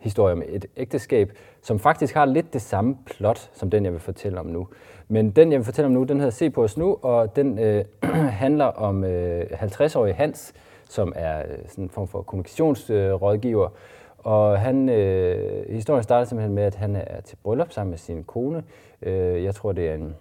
Historie 0.00 0.32
om 0.32 0.42
et 0.46 0.66
ægteskab, 0.76 1.32
som 1.66 1.78
faktisk 1.78 2.14
har 2.14 2.24
lidt 2.24 2.52
det 2.52 2.62
samme 2.62 2.98
plot, 3.06 3.50
som 3.52 3.70
den, 3.70 3.84
jeg 3.84 3.92
vil 3.92 4.00
fortælle 4.00 4.40
om 4.40 4.46
nu. 4.46 4.68
Men 5.08 5.30
den, 5.30 5.52
jeg 5.52 5.58
vil 5.58 5.64
fortælle 5.64 5.86
om 5.86 5.92
nu, 5.92 6.02
den 6.02 6.16
hedder 6.16 6.30
Se 6.30 6.50
på 6.50 6.64
os 6.64 6.76
nu, 6.76 6.98
og 7.02 7.36
den 7.36 7.58
øh, 7.58 7.84
handler 8.42 8.64
om 8.64 9.04
øh, 9.04 9.44
50-årige 9.52 10.14
Hans, 10.14 10.52
som 10.88 11.12
er 11.16 11.38
øh, 11.38 11.58
sådan 11.68 11.84
en 11.84 11.90
form 11.90 12.08
for 12.08 12.22
kommunikationsrådgiver. 12.22 13.64
Øh, 13.64 13.70
og 14.18 14.60
han, 14.60 14.88
øh, 14.88 15.72
historien 15.74 16.02
starter 16.02 16.24
simpelthen 16.24 16.54
med, 16.54 16.62
at 16.62 16.74
han 16.74 16.96
er 16.96 17.20
til 17.20 17.36
bryllup 17.36 17.72
sammen 17.72 17.90
med 17.90 17.98
sin 17.98 18.24
kone. 18.24 18.62
Øh, 19.02 19.44
jeg 19.44 19.54
tror, 19.54 19.72
det 19.72 19.88
er 19.88 19.94
en 19.94 20.16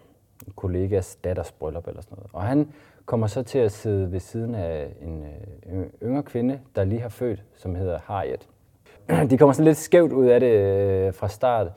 kollegas 0.55 1.15
datters 1.15 1.51
bryllup 1.51 1.87
eller 1.87 2.01
sådan 2.01 2.15
noget. 2.17 2.29
Og 2.33 2.41
han 2.41 2.69
kommer 3.05 3.27
så 3.27 3.43
til 3.43 3.59
at 3.59 3.71
sidde 3.71 4.11
ved 4.11 4.19
siden 4.19 4.55
af 4.55 4.87
en 5.01 5.25
øh, 5.71 5.85
yngre 6.03 6.23
kvinde, 6.23 6.59
der 6.75 6.83
lige 6.83 7.01
har 7.01 7.09
født, 7.09 7.43
som 7.55 7.75
hedder 7.75 7.99
Harriet. 8.05 8.47
De 9.29 9.37
kommer 9.37 9.53
sådan 9.53 9.65
lidt 9.65 9.77
skævt 9.77 10.11
ud 10.11 10.25
af 10.25 10.39
det 10.39 10.47
øh, 10.47 11.13
fra 11.13 11.29
start 11.29 11.71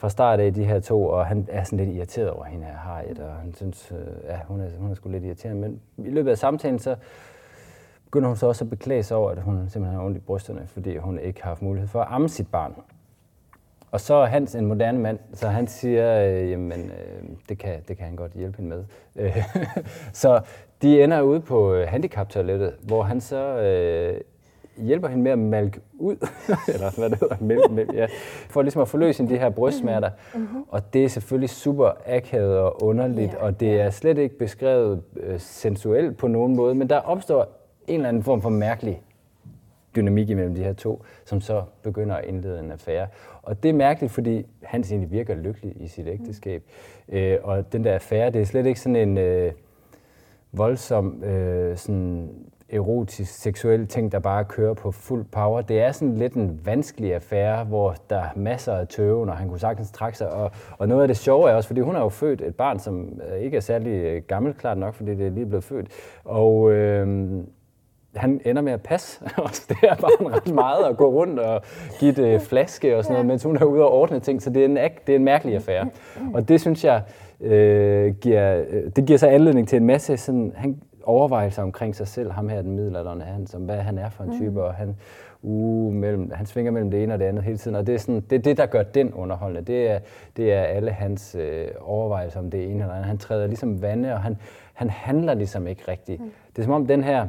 fra 0.00 0.08
start 0.08 0.40
af 0.40 0.54
de 0.54 0.64
her 0.64 0.80
to, 0.80 1.04
og 1.04 1.26
han 1.26 1.46
er 1.50 1.64
sådan 1.64 1.78
lidt 1.78 1.96
irriteret 1.96 2.30
over 2.30 2.44
hende 2.44 2.66
her, 2.66 2.76
Harriet, 2.76 3.18
og 3.18 3.32
han 3.32 3.54
synes, 3.54 3.92
øh, 3.92 4.30
ja, 4.30 4.38
hun 4.48 4.60
er, 4.60 4.68
hun 4.78 4.90
er 4.90 4.94
sgu 4.94 5.08
lidt 5.08 5.24
irriterende. 5.24 5.60
Men 5.60 5.80
i 6.06 6.10
løbet 6.10 6.30
af 6.30 6.38
samtalen, 6.38 6.78
så 6.78 6.96
begynder 8.04 8.28
hun 8.28 8.36
så 8.36 8.46
også 8.46 8.64
at 8.64 8.70
beklage 8.70 9.02
sig 9.02 9.16
over, 9.16 9.30
at 9.30 9.42
hun 9.42 9.68
simpelthen 9.68 10.00
har 10.00 10.06
ondt 10.06 10.16
i 10.16 10.20
brysterne, 10.20 10.66
fordi 10.66 10.96
hun 10.96 11.18
ikke 11.18 11.42
har 11.42 11.50
haft 11.50 11.62
mulighed 11.62 11.88
for 11.88 12.00
at 12.00 12.06
amme 12.10 12.28
sit 12.28 12.48
barn. 12.50 12.74
Og 13.90 14.00
så 14.00 14.14
er 14.14 14.26
Hans 14.26 14.54
en 14.54 14.66
moderne 14.66 14.98
mand, 14.98 15.18
så 15.32 15.48
han 15.48 15.66
siger, 15.66 16.24
øh, 16.24 16.50
jamen 16.50 16.90
øh, 16.90 17.22
det, 17.48 17.58
kan, 17.58 17.80
det 17.88 17.96
kan 17.96 18.06
han 18.06 18.16
godt 18.16 18.32
hjælpe 18.32 18.56
hende 18.56 18.76
med. 18.76 18.84
Øh, 19.16 19.36
så 20.12 20.40
de 20.82 21.04
ender 21.04 21.20
ude 21.20 21.40
på 21.40 21.74
handicap 21.74 21.90
handicaptoilettet, 21.90 22.74
hvor 22.82 23.02
han 23.02 23.20
så 23.20 23.58
øh, 23.58 24.20
hjælper 24.80 25.08
hende 25.08 25.22
med 25.22 25.32
at 25.32 25.38
malke 25.38 25.80
ud, 25.98 26.16
eller 26.74 26.98
hvad 26.98 27.10
det 27.10 27.18
hedder, 27.18 27.36
mælk, 27.40 27.70
mælk, 27.70 27.94
ja, 27.94 28.06
for 28.48 28.62
ligesom 28.62 28.82
at 28.82 28.88
forløse 28.88 29.28
de 29.28 29.38
her 29.38 29.50
brystsmerter. 29.50 30.10
Mm-hmm. 30.34 30.64
Og 30.68 30.92
det 30.92 31.04
er 31.04 31.08
selvfølgelig 31.08 31.50
super 31.50 31.90
akavet 32.06 32.58
og 32.58 32.82
underligt, 32.82 33.32
yeah, 33.32 33.44
og 33.44 33.60
det 33.60 33.80
er 33.80 33.90
slet 33.90 34.18
ikke 34.18 34.38
beskrevet 34.38 35.02
øh, 35.16 35.40
sensuelt 35.40 36.16
på 36.16 36.26
nogen 36.26 36.56
måde, 36.56 36.74
men 36.74 36.90
der 36.90 36.98
opstår 36.98 37.46
en 37.86 37.94
eller 37.94 38.08
anden 38.08 38.22
form 38.22 38.42
for 38.42 38.48
mærkelig 38.48 39.02
dynamik 39.96 40.30
imellem 40.30 40.54
de 40.54 40.62
her 40.64 40.72
to, 40.72 41.04
som 41.24 41.40
så 41.40 41.62
begynder 41.82 42.14
at 42.14 42.24
indlede 42.24 42.60
en 42.60 42.72
affære. 42.72 43.06
Og 43.42 43.62
det 43.62 43.68
er 43.68 43.72
mærkeligt, 43.72 44.12
fordi 44.12 44.46
han 44.62 44.84
egentlig 44.90 45.10
virker 45.10 45.34
lykkelig 45.34 45.82
i 45.82 45.88
sit 45.88 46.06
ægteskab. 46.06 46.62
Mm. 47.08 47.14
Øh, 47.14 47.38
og 47.42 47.72
den 47.72 47.84
der 47.84 47.94
affære, 47.94 48.30
det 48.30 48.40
er 48.40 48.44
slet 48.44 48.66
ikke 48.66 48.80
sådan 48.80 48.96
en 48.96 49.18
øh, 49.18 49.52
voldsom 50.52 51.24
øh, 51.24 51.76
sådan 51.76 52.30
erotisk, 52.72 53.34
seksuel 53.34 53.86
ting, 53.86 54.12
der 54.12 54.18
bare 54.18 54.44
kører 54.44 54.74
på 54.74 54.90
fuld 54.90 55.24
power. 55.24 55.60
Det 55.60 55.80
er 55.80 55.92
sådan 55.92 56.16
lidt 56.16 56.34
en 56.34 56.60
vanskelig 56.64 57.14
affære, 57.14 57.64
hvor 57.64 57.96
der 58.10 58.16
er 58.16 58.28
masser 58.36 58.74
af 58.74 58.88
tøven, 58.88 59.28
og 59.28 59.36
han 59.36 59.48
kunne 59.48 59.58
sagtens 59.58 59.90
trække 59.90 60.18
sig. 60.18 60.30
Og, 60.30 60.50
og 60.78 60.88
noget 60.88 61.02
af 61.02 61.08
det 61.08 61.16
sjove 61.16 61.50
er 61.50 61.54
også, 61.54 61.66
fordi 61.66 61.80
hun 61.80 61.94
har 61.94 62.02
jo 62.02 62.08
født 62.08 62.40
et 62.40 62.54
barn, 62.54 62.78
som 62.78 63.20
ikke 63.40 63.56
er 63.56 63.60
særlig 63.60 63.90
øh, 63.90 64.22
gammelt, 64.22 64.58
klart 64.58 64.78
nok, 64.78 64.94
fordi 64.94 65.14
det 65.14 65.26
er 65.26 65.30
lige 65.30 65.46
blevet 65.46 65.64
født. 65.64 65.86
Og 66.24 66.72
øh, 66.72 67.30
han 68.16 68.40
ender 68.44 68.62
med 68.62 68.72
at 68.72 68.82
passe 68.82 69.20
også 69.36 69.66
det 69.68 69.76
her 69.82 69.94
barn 69.96 70.34
ret 70.34 70.54
meget 70.54 70.84
og 70.84 70.96
gå 70.96 71.10
rundt 71.10 71.38
og 71.38 71.62
give 71.98 72.12
det 72.12 72.42
flaske 72.42 72.96
og 72.96 73.04
sådan 73.04 73.14
noget, 73.14 73.26
mens 73.26 73.42
hun 73.42 73.56
er 73.56 73.64
ude 73.64 73.82
og 73.82 73.92
ordne 73.92 74.20
ting. 74.20 74.42
Så 74.42 74.50
det 74.50 74.60
er 74.60 74.64
en, 74.64 74.76
det 74.76 75.12
er 75.12 75.16
en 75.16 75.24
mærkelig 75.24 75.54
affære. 75.54 75.90
Og 76.34 76.48
det 76.48 76.60
synes 76.60 76.84
jeg 76.84 77.02
øh, 77.40 78.14
giver, 78.14 78.64
øh, 78.70 78.82
det 78.96 79.06
giver 79.06 79.18
så 79.18 79.26
anledning 79.26 79.68
til 79.68 79.76
en 79.76 79.86
masse 79.86 80.16
sådan, 80.16 80.52
han, 80.56 80.80
overvejelser 81.10 81.62
omkring 81.62 81.96
sig 81.96 82.08
selv, 82.08 82.30
ham 82.30 82.48
her 82.48 82.62
den 82.62 82.76
middelalderne, 82.76 83.24
han, 83.24 83.46
som 83.46 83.62
hvad 83.62 83.76
han 83.76 83.98
er 83.98 84.08
for 84.08 84.24
en 84.24 84.38
type, 84.38 84.50
mm. 84.50 84.56
og 84.56 84.74
han, 84.74 84.96
uh, 85.42 85.92
mellem, 85.92 86.30
han 86.34 86.46
svinger 86.46 86.72
mellem 86.72 86.90
det 86.90 87.02
ene 87.02 87.14
og 87.14 87.18
det 87.18 87.24
andet 87.24 87.44
hele 87.44 87.58
tiden, 87.58 87.76
og 87.76 87.86
det 87.86 87.94
er, 87.94 87.98
sådan, 87.98 88.20
det, 88.20 88.36
er 88.36 88.42
det, 88.42 88.56
der 88.56 88.66
gør 88.66 88.82
den 88.82 89.14
underholdende. 89.14 89.72
Det 89.72 89.90
er, 89.90 89.98
det 90.36 90.52
er 90.52 90.62
alle 90.62 90.90
hans 90.90 91.34
øh, 91.34 91.68
overvejelser 91.80 92.40
om 92.40 92.50
det 92.50 92.64
ene 92.64 92.82
eller 92.82 92.94
andet. 92.94 93.06
Han 93.06 93.18
træder 93.18 93.46
ligesom 93.46 93.82
vande, 93.82 94.12
og 94.12 94.22
han, 94.22 94.36
han 94.74 94.90
handler 94.90 95.34
ligesom 95.34 95.66
ikke 95.66 95.82
rigtigt. 95.88 96.20
Mm. 96.20 96.30
Det 96.56 96.58
er 96.58 96.62
som 96.62 96.72
om 96.72 96.86
den 96.86 97.04
her 97.04 97.26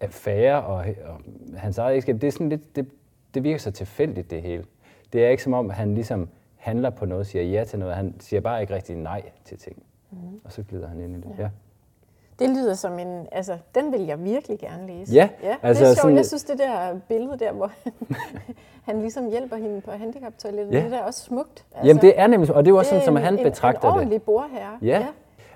affære 0.00 0.62
og, 0.62 0.84
og 1.04 1.20
hans 1.56 1.78
eget 1.78 1.92
ægteskab, 1.94 2.20
det, 2.20 2.26
er 2.26 2.30
sådan 2.30 2.48
lidt, 2.48 2.76
det, 2.76 2.86
det 3.34 3.44
virker 3.44 3.58
så 3.58 3.70
tilfældigt 3.70 4.30
det 4.30 4.42
hele. 4.42 4.64
Det 5.12 5.24
er 5.24 5.28
ikke 5.28 5.42
som 5.42 5.52
om, 5.52 5.70
han 5.70 5.94
ligesom 5.94 6.28
handler 6.56 6.90
på 6.90 7.06
noget, 7.06 7.26
siger 7.26 7.44
ja 7.44 7.64
til 7.64 7.78
noget. 7.78 7.94
Han 7.94 8.14
siger 8.20 8.40
bare 8.40 8.60
ikke 8.60 8.74
rigtig 8.74 8.96
nej 8.96 9.22
til 9.44 9.58
ting. 9.58 9.82
Mm. 10.10 10.18
Og 10.44 10.52
så 10.52 10.62
glider 10.62 10.88
han 10.88 11.00
ind 11.00 11.16
i 11.16 11.16
det. 11.16 11.34
Ja. 11.38 11.42
ja. 11.42 11.48
Det 12.40 12.50
lyder 12.50 12.74
som 12.74 12.98
en, 12.98 13.26
altså, 13.32 13.52
den 13.74 13.92
vil 13.92 14.00
jeg 14.00 14.24
virkelig 14.24 14.58
gerne 14.58 14.86
læse. 14.86 15.14
Ja, 15.14 15.28
ja 15.42 15.54
altså, 15.62 15.84
det 15.84 15.90
er 15.90 15.94
sjovt. 15.94 16.02
Sådan, 16.02 16.16
jeg 16.16 16.26
synes, 16.26 16.44
det 16.44 16.58
der 16.58 16.98
billede 17.08 17.38
der, 17.38 17.52
hvor 17.52 17.70
han, 18.88 19.00
ligesom 19.00 19.30
hjælper 19.30 19.56
hende 19.56 19.80
på 19.80 19.90
handicaptoilettet, 19.90 20.74
ja. 20.74 20.84
det 20.84 20.94
er 20.94 21.02
også 21.02 21.20
smukt. 21.20 21.64
Altså, 21.74 21.86
Jamen 21.86 22.02
det 22.02 22.12
er 22.16 22.26
nemlig, 22.26 22.54
og 22.54 22.64
det 22.64 22.70
er 22.70 22.74
også 22.74 22.88
sådan, 22.88 23.04
som 23.04 23.16
han 23.16 23.38
en, 23.38 23.44
betragter 23.44 23.80
det. 23.80 23.88
En 23.88 23.94
ordentlig 23.94 24.22
bordherre. 24.22 24.78
Ja. 24.82 24.86
ja. 24.86 25.06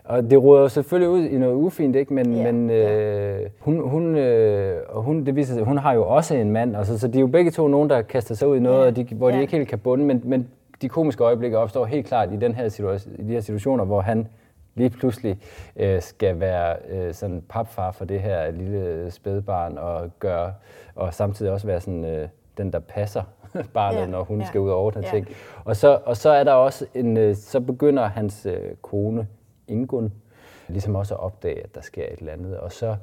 Og 0.04 0.30
det 0.30 0.42
råder 0.42 0.68
selvfølgelig 0.68 1.08
ud 1.08 1.24
i 1.24 1.38
noget 1.38 1.54
ufint, 1.54 1.96
ikke? 1.96 2.14
men, 2.14 2.34
ja, 2.34 2.52
men 2.52 2.70
øh, 2.70 2.76
ja. 2.76 3.48
hun, 3.60 3.88
hun, 3.88 4.16
øh, 4.16 4.80
og 4.88 5.02
hun, 5.02 5.26
det 5.26 5.36
viser 5.36 5.54
sig, 5.54 5.62
hun 5.62 5.78
har 5.78 5.92
jo 5.92 6.06
også 6.08 6.34
en 6.34 6.50
mand, 6.50 6.76
altså, 6.76 6.98
så 6.98 7.08
de 7.08 7.18
er 7.18 7.20
jo 7.20 7.26
begge 7.26 7.50
to 7.50 7.68
nogen, 7.68 7.90
der 7.90 8.02
kaster 8.02 8.34
sig 8.34 8.48
ud 8.48 8.56
i 8.56 8.60
noget, 8.60 8.82
ja. 8.82 8.86
og 8.86 8.96
de, 8.96 9.06
hvor 9.14 9.30
ja. 9.30 9.36
de 9.36 9.40
ikke 9.40 9.56
helt 9.56 9.68
kan 9.68 9.78
bunde, 9.78 10.04
men, 10.04 10.22
men 10.24 10.48
de 10.82 10.88
komiske 10.88 11.24
øjeblikke 11.24 11.58
opstår 11.58 11.84
helt 11.84 12.06
klart 12.06 12.32
i, 12.32 12.36
den 12.36 12.54
her 12.54 12.68
situation, 12.68 13.14
i 13.18 13.22
de 13.22 13.32
her 13.32 13.40
situationer, 13.40 13.84
hvor 13.84 14.00
han 14.00 14.28
lige 14.74 14.90
pludselig 14.90 15.40
øh, 15.76 16.02
skal 16.02 16.40
være 16.40 16.76
øh, 16.88 17.14
sådan 17.14 17.42
papfar 17.48 17.90
for 17.90 18.04
det 18.04 18.20
her 18.20 18.50
lille 18.50 19.10
spædbarn 19.10 19.78
og 19.78 20.10
gøre 20.18 20.54
og 20.94 21.14
samtidig 21.14 21.52
også 21.52 21.66
være 21.66 21.80
sådan 21.80 22.04
øh, 22.04 22.28
den 22.56 22.72
der 22.72 22.78
passer 22.78 23.22
barnet, 23.74 24.00
ja, 24.00 24.06
når 24.06 24.24
hun 24.24 24.40
ja, 24.40 24.46
skal 24.46 24.60
ud 24.60 24.70
og 24.70 24.76
ordne 24.76 25.02
ja. 25.04 25.10
ting. 25.10 25.28
Og 25.64 25.76
så 25.76 26.00
og 26.04 26.16
så 26.16 26.30
er 26.30 26.44
der 26.44 26.52
også 26.52 26.86
en 26.94 27.16
øh, 27.16 27.36
så 27.36 27.60
begynder 27.60 28.06
hans 28.06 28.46
øh, 28.46 28.76
kone 28.82 29.28
Ingun 29.68 30.12
ligesom 30.68 30.94
også 30.94 31.14
at 31.14 31.20
opdage 31.20 31.64
at 31.64 31.74
der 31.74 31.80
sker 31.80 32.04
et 32.04 32.18
eller 32.18 32.32
andet 32.32 32.58
og 32.58 32.72
så 32.72 32.96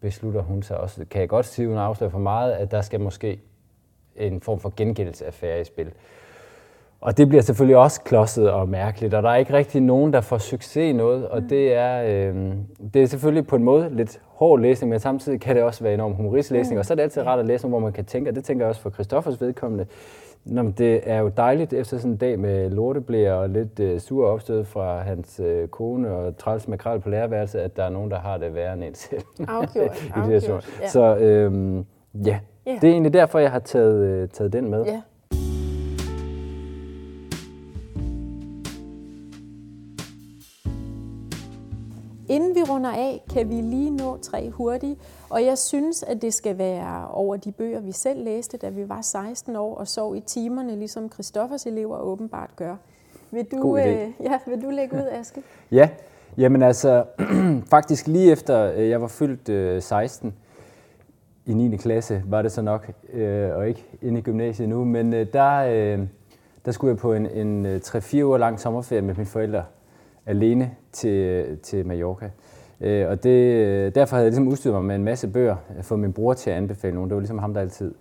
beslutter 0.00 0.42
hun 0.42 0.62
sig 0.62 0.76
også 0.76 1.04
kan 1.10 1.20
jeg 1.20 1.28
godt 1.28 1.46
sige 1.46 1.68
uden 1.68 1.78
afsløre 1.78 2.10
for 2.10 2.18
meget 2.18 2.52
at 2.52 2.70
der 2.70 2.80
skal 2.80 3.00
måske 3.00 3.40
en 4.16 4.40
form 4.40 4.60
for 4.60 4.72
gengældelsesaffære 4.76 5.60
i 5.60 5.64
spil. 5.64 5.92
Og 7.04 7.18
det 7.18 7.28
bliver 7.28 7.42
selvfølgelig 7.42 7.76
også 7.76 8.00
klodset 8.00 8.50
og 8.50 8.68
mærkeligt, 8.68 9.14
og 9.14 9.22
der 9.22 9.30
er 9.30 9.36
ikke 9.36 9.52
rigtig 9.52 9.80
nogen, 9.80 10.12
der 10.12 10.20
får 10.20 10.38
succes 10.38 10.76
i 10.76 10.92
noget, 10.92 11.28
og 11.28 11.42
mm. 11.42 11.48
det 11.48 11.74
er, 11.74 12.02
øh, 12.02 12.52
det 12.94 13.02
er 13.02 13.06
selvfølgelig 13.06 13.46
på 13.46 13.56
en 13.56 13.62
måde 13.62 13.88
lidt 13.92 14.20
hård 14.26 14.60
læsning, 14.60 14.90
men 14.90 15.00
samtidig 15.00 15.40
kan 15.40 15.56
det 15.56 15.64
også 15.64 15.84
være 15.84 15.94
enormt 15.94 16.16
humoristisk 16.16 16.50
læsning, 16.50 16.76
mm. 16.76 16.78
og 16.78 16.86
så 16.86 16.92
er 16.92 16.96
det 16.96 17.02
altid 17.02 17.22
rart 17.22 17.38
at 17.38 17.46
læse, 17.46 17.68
hvor 17.68 17.78
man 17.78 17.92
kan 17.92 18.04
tænke, 18.04 18.30
og 18.30 18.36
det 18.36 18.44
tænker 18.44 18.64
jeg 18.64 18.68
også 18.68 18.80
for 18.80 18.90
Christoffers 18.90 19.40
vedkommende, 19.40 19.86
Nå, 20.44 20.62
det 20.62 21.00
er 21.04 21.18
jo 21.18 21.28
dejligt 21.28 21.72
efter 21.72 21.96
sådan 21.96 22.10
en 22.10 22.16
dag 22.16 22.38
med 22.38 22.70
lorteblæer 22.70 23.32
og 23.32 23.48
lidt 23.48 23.80
øh, 23.80 24.00
sur 24.00 24.26
opstød 24.26 24.64
fra 24.64 25.00
hans 25.00 25.40
øh, 25.44 25.68
kone 25.68 26.10
og 26.10 26.38
træls 26.38 26.68
makrel 26.68 27.00
på 27.00 27.08
lærerværelset, 27.08 27.58
at 27.58 27.76
der 27.76 27.84
er 27.84 27.90
nogen, 27.90 28.10
der 28.10 28.18
har 28.18 28.36
det 28.36 28.54
værre 28.54 28.74
end 28.74 28.84
en 28.84 28.94
selv. 28.94 29.22
Afgjort, 29.48 30.04
afgjort, 30.14 30.68
ja. 30.82 30.88
Så 30.88 31.16
øh, 31.16 31.84
ja, 32.26 32.38
Ja. 32.66 32.78
Det 32.80 32.84
er 32.84 32.92
egentlig 32.92 33.12
derfor, 33.12 33.38
jeg 33.38 33.50
har 33.50 33.58
taget, 33.58 34.04
øh, 34.04 34.28
taget 34.28 34.52
den 34.52 34.70
med. 34.70 34.84
Ja. 34.84 35.00
Inden 42.34 42.54
vi 42.54 42.62
runder 42.62 42.90
af, 42.90 43.22
kan 43.34 43.48
vi 43.48 43.54
lige 43.54 43.90
nå 43.90 44.18
tre 44.22 44.50
hurtigt. 44.50 44.98
Og 45.30 45.44
jeg 45.44 45.58
synes, 45.58 46.02
at 46.02 46.22
det 46.22 46.34
skal 46.34 46.58
være 46.58 47.08
over 47.08 47.36
de 47.36 47.52
bøger, 47.52 47.80
vi 47.80 47.92
selv 47.92 48.24
læste, 48.24 48.56
da 48.56 48.68
vi 48.68 48.88
var 48.88 49.00
16 49.02 49.56
år 49.56 49.74
og 49.74 49.88
sov 49.88 50.16
i 50.16 50.20
timerne, 50.20 50.76
ligesom 50.76 51.12
Christoffers 51.12 51.66
elever 51.66 51.98
åbenbart 51.98 52.50
gør. 52.56 52.76
Vil 53.30 53.44
du, 53.44 53.76
øh, 53.76 53.84
ja, 54.30 54.38
vil 54.46 54.62
du 54.62 54.70
lægge 54.70 54.96
ud, 54.96 55.08
Aske? 55.20 55.42
ja, 55.70 55.88
jamen 56.36 56.62
altså, 56.62 57.04
faktisk 57.74 58.06
lige 58.06 58.32
efter 58.32 58.72
øh, 58.72 58.88
jeg 58.88 59.00
var 59.00 59.08
fyldt 59.08 59.48
øh, 59.48 59.82
16, 59.82 60.34
i 61.46 61.54
9. 61.54 61.76
klasse 61.76 62.22
var 62.26 62.42
det 62.42 62.52
så 62.52 62.62
nok, 62.62 62.90
øh, 63.12 63.56
og 63.56 63.68
ikke 63.68 63.84
inde 64.02 64.18
i 64.18 64.22
gymnasiet 64.22 64.68
nu, 64.68 64.84
men 64.84 65.14
øh, 65.14 65.26
der, 65.32 65.56
øh, 65.56 66.06
der 66.64 66.72
skulle 66.72 66.90
jeg 66.90 66.98
på 66.98 67.12
en, 67.12 67.26
en 67.26 67.76
3-4 67.76 68.16
øh, 68.16 68.26
uger 68.26 68.38
lang 68.38 68.60
sommerferie 68.60 69.02
med 69.02 69.14
mine 69.14 69.26
forældre 69.26 69.64
alene 70.26 70.70
til, 70.92 71.46
til 71.62 71.86
Mallorca. 71.86 72.30
Øh, 72.80 73.08
og 73.08 73.22
det, 73.22 73.94
derfor 73.94 74.16
havde 74.16 74.24
jeg 74.24 74.30
ligesom 74.30 74.48
udstyret 74.48 74.74
mig 74.74 74.84
med 74.84 74.94
en 74.94 75.04
masse 75.04 75.28
bøger, 75.28 75.56
øh, 75.76 75.84
fået 75.84 76.00
min 76.00 76.12
bror 76.12 76.34
til 76.34 76.50
at 76.50 76.56
anbefale 76.56 76.94
nogle. 76.94 77.08
Det 77.08 77.14
var 77.14 77.20
ligesom 77.20 77.38
ham, 77.38 77.54
der 77.54 77.60
altid 77.60 77.94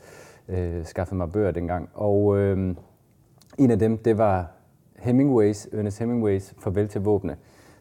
øh, 0.50 0.86
skaffede 0.86 1.16
mig 1.16 1.32
bøger 1.32 1.52
dengang. 1.52 1.90
Og 1.94 2.38
øh, 2.38 2.76
en 3.58 3.72
af 3.72 3.80
dem, 3.80 3.98
det 3.98 4.18
var 4.18 4.48
Hemingways, 5.00 5.68
Ernest 5.74 6.00
Hemingways 6.00 6.54
Farvel 6.60 6.88
til 6.88 7.02
våbne. 7.02 7.36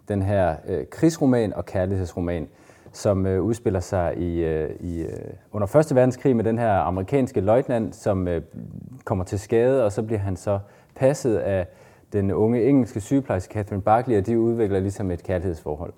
Den 0.08 0.22
her 0.22 0.56
øh, 0.68 0.86
krigsroman 0.90 1.52
og 1.52 1.64
kærlighedsroman, 1.64 2.48
som 2.92 3.26
øh, 3.26 3.42
udspiller 3.42 3.80
sig 3.80 4.16
i, 4.16 4.44
øh, 4.44 4.70
i, 4.80 5.02
øh, 5.02 5.08
under 5.52 5.76
1. 5.76 5.94
verdenskrig 5.94 6.36
med 6.36 6.44
den 6.44 6.58
her 6.58 6.72
amerikanske 6.72 7.40
løjtnant, 7.40 7.96
som 7.96 8.28
øh, 8.28 8.42
kommer 9.04 9.24
til 9.24 9.38
skade, 9.38 9.84
og 9.84 9.92
så 9.92 10.02
bliver 10.02 10.18
han 10.18 10.36
så 10.36 10.58
passet 10.94 11.36
af 11.36 11.66
den 12.12 12.30
unge 12.30 12.64
engelske 12.68 13.00
sygeplejerske 13.00 13.52
Catherine 13.52 13.82
Barkley, 13.82 14.18
og 14.18 14.26
de 14.26 14.40
udvikler 14.40 14.80
ligesom 14.80 15.10
et 15.10 15.22
kærlighedsforhold. 15.22 15.92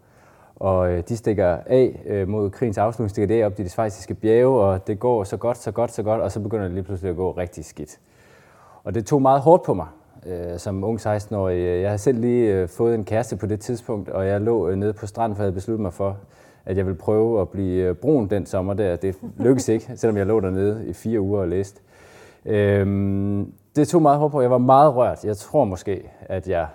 Og 0.57 0.93
øh, 0.93 1.03
de 1.09 1.17
stikker 1.17 1.59
af 1.67 2.03
øh, 2.07 2.29
mod 2.29 2.51
krigens 2.51 2.79
afslutning, 2.79 3.11
stikker 3.11 3.35
det 3.35 3.43
af 3.43 3.47
op 3.47 3.57
til 3.57 3.65
de 3.65 3.71
svejsiske 3.71 4.15
bjerge, 4.15 4.61
og 4.61 4.87
det 4.87 4.99
går 4.99 5.25
så 5.25 5.37
godt, 5.37 5.59
så 5.59 5.71
godt, 5.71 5.93
så 5.93 6.03
godt, 6.03 6.21
og 6.21 6.33
så 6.33 6.41
begynder 6.41 6.65
det 6.65 6.73
lige 6.73 6.85
pludselig 6.85 7.11
at 7.11 7.17
gå 7.17 7.31
rigtig 7.31 7.65
skidt. 7.65 7.99
Og 8.85 8.95
det 8.95 9.07
tog 9.07 9.23
meget 9.23 9.41
hårdt 9.41 9.63
på 9.63 9.75
mig 9.75 9.87
øh, 10.27 10.59
som 10.59 10.85
ung 10.85 11.01
16-årig. 11.01 11.81
Jeg 11.81 11.89
havde 11.89 11.99
selv 11.99 12.21
lige 12.21 12.55
øh, 12.55 12.69
fået 12.69 12.95
en 12.95 13.05
kæreste 13.05 13.37
på 13.37 13.47
det 13.47 13.61
tidspunkt, 13.61 14.09
og 14.09 14.27
jeg 14.27 14.41
lå 14.41 14.69
øh, 14.69 14.77
nede 14.77 14.93
på 14.93 15.07
stranden, 15.07 15.37
for 15.37 15.43
jeg 15.43 15.47
havde 15.47 15.55
besluttet 15.55 15.83
mig 15.83 15.93
for, 15.93 16.17
at 16.65 16.77
jeg 16.77 16.87
ville 16.87 16.99
prøve 16.99 17.41
at 17.41 17.49
blive 17.49 17.89
øh, 17.89 17.95
brun 17.95 18.27
den 18.27 18.47
sommer 18.47 18.75
der. 18.75 18.97
Det 18.97 19.17
lykkedes 19.39 19.69
ikke, 19.69 19.93
selvom 19.97 20.17
jeg 20.17 20.27
lå 20.27 20.41
dernede 20.41 20.87
i 20.87 20.93
fire 20.93 21.21
uger 21.21 21.41
og 21.41 21.49
læste. 21.49 21.81
Øhm, 22.47 23.53
det 23.77 23.89
tog 23.89 24.03
meget 24.03 24.19
hårdt 24.19 24.33
på. 24.33 24.41
Jeg 24.41 24.51
var 24.51 24.59
meget 24.59 24.95
rørt. 24.95 25.25
Jeg 25.25 25.37
tror 25.37 25.65
måske, 25.65 26.11
at 26.21 26.49
jeg 26.49 26.67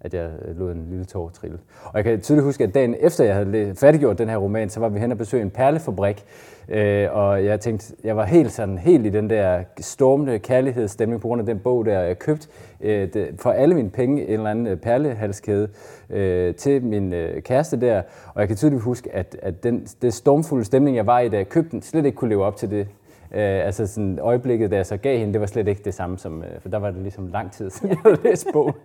at 0.00 0.14
jeg 0.14 0.30
lod 0.56 0.72
en 0.72 0.86
lille 0.90 1.04
tår 1.04 1.28
trille. 1.28 1.58
Og 1.84 1.92
jeg 1.94 2.04
kan 2.04 2.20
tydeligt 2.20 2.44
huske, 2.44 2.64
at 2.64 2.74
dagen 2.74 2.96
efter 3.00 3.24
jeg 3.24 3.34
havde 3.34 3.74
færdiggjort 3.74 4.18
den 4.18 4.28
her 4.28 4.36
roman, 4.36 4.70
så 4.70 4.80
var 4.80 4.88
vi 4.88 4.98
hen 4.98 5.12
og 5.12 5.18
besøge 5.18 5.42
en 5.42 5.50
perlefabrik, 5.50 6.24
øh, 6.68 7.08
og 7.12 7.44
jeg 7.44 7.60
tænkte, 7.60 7.94
jeg 8.04 8.16
var 8.16 8.24
helt 8.24 8.52
sådan, 8.52 8.78
helt 8.78 9.06
i 9.06 9.08
den 9.08 9.30
der 9.30 9.62
stormende 9.80 10.38
kærlighedsstemning 10.38 11.20
på 11.20 11.28
grund 11.28 11.40
af 11.40 11.46
den 11.46 11.58
bog, 11.58 11.86
der 11.86 12.00
jeg 12.00 12.18
købt 12.18 12.48
øh, 12.80 13.08
for 13.38 13.50
alle 13.50 13.74
mine 13.74 13.90
penge, 13.90 14.26
en 14.26 14.32
eller 14.32 14.50
anden 14.50 14.66
øh, 14.66 15.68
øh 16.10 16.54
til 16.54 16.84
min 16.84 17.12
øh, 17.12 17.42
kæreste 17.42 17.80
der, 17.80 18.02
og 18.34 18.40
jeg 18.40 18.48
kan 18.48 18.56
tydeligt 18.56 18.82
huske, 18.82 19.14
at, 19.14 19.36
at 19.42 19.64
den 19.64 19.86
det 20.02 20.14
stormfulde 20.14 20.64
stemning, 20.64 20.96
jeg 20.96 21.06
var 21.06 21.20
i, 21.20 21.28
da 21.28 21.36
jeg 21.36 21.48
købte 21.48 21.70
den, 21.70 21.82
slet 21.82 22.06
ikke 22.06 22.16
kunne 22.16 22.30
leve 22.30 22.44
op 22.44 22.56
til 22.56 22.70
det, 22.70 22.88
Øh, 23.32 23.66
altså 23.66 23.86
sådan 23.86 24.18
øjeblikket, 24.18 24.70
da 24.70 24.76
jeg 24.76 24.86
så 24.86 24.96
gav 24.96 25.18
hende, 25.18 25.32
det 25.32 25.40
var 25.40 25.46
slet 25.46 25.68
ikke 25.68 25.82
det 25.84 25.94
samme 25.94 26.18
som, 26.18 26.42
øh, 26.42 26.60
for 26.60 26.68
der 26.68 26.78
var 26.78 26.90
det 26.90 27.02
ligesom 27.02 27.26
lang 27.26 27.52
tid 27.52 27.70
siden, 27.70 27.88
jeg 27.88 27.98
havde 28.02 28.22
læst 28.24 28.46
bog. 28.52 28.76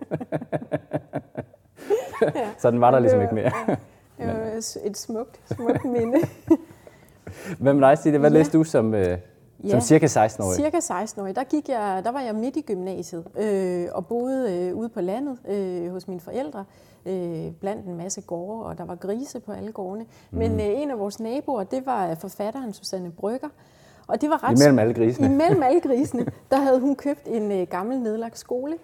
ja, 2.22 2.48
så 2.58 2.70
den 2.70 2.80
var 2.80 2.90
der 2.90 2.98
ligesom 2.98 3.22
ikke 3.22 3.34
mere. 3.34 3.52
det 4.18 4.26
var 4.26 4.62
et 4.84 4.96
smukt, 4.96 5.40
smukt 5.54 5.84
minde. 5.84 6.18
Hvad 7.58 7.74
med 7.74 7.88
dig, 7.88 7.98
Stine? 7.98 8.18
Hvad 8.18 8.30
ja. 8.30 8.38
læste 8.38 8.58
du 8.58 8.64
som, 8.64 8.94
øh, 8.94 9.18
Ja, 9.64 9.70
som 9.70 9.80
cirka 9.80 10.06
16-årig? 10.06 10.56
Cirka 10.56 10.76
16-årig. 10.76 11.36
Der, 11.36 11.44
gik 11.44 11.68
jeg, 11.68 12.00
der 12.04 12.12
var 12.12 12.20
jeg 12.20 12.34
midt 12.34 12.56
i 12.56 12.60
gymnasiet 12.60 13.24
øh, 13.38 13.88
og 13.92 14.06
boede 14.06 14.52
øh, 14.52 14.76
ude 14.76 14.88
på 14.88 15.00
landet 15.00 15.38
øh, 15.48 15.92
hos 15.92 16.08
mine 16.08 16.20
forældre 16.20 16.64
øh, 17.06 17.52
blandt 17.60 17.86
en 17.86 17.96
masse 17.96 18.20
gårde, 18.20 18.66
og 18.66 18.78
der 18.78 18.84
var 18.84 18.94
grise 18.94 19.40
på 19.40 19.52
alle 19.52 19.72
gårdene. 19.72 20.06
Mm. 20.30 20.38
Men 20.38 20.60
øh, 20.60 20.66
en 20.66 20.90
af 20.90 20.98
vores 20.98 21.20
naboer, 21.20 21.64
det 21.64 21.86
var 21.86 22.14
forfatteren 22.14 22.72
Susanne 22.72 23.10
Brygger, 23.10 23.48
og 24.06 24.20
det 24.20 24.30
var 24.30 24.44
ret 24.44 24.60
imellem 24.60 24.78
alle 24.78 24.94
grisene. 24.94 25.26
Imellem 25.26 25.62
alle 25.62 25.80
grisene, 25.88 26.26
der 26.50 26.56
havde 26.56 26.80
hun 26.80 26.96
købt 26.96 27.22
en 27.26 27.52
øh, 27.52 27.66
gammel 27.66 28.00
nedlagt 28.00 28.38
skole. 28.38 28.78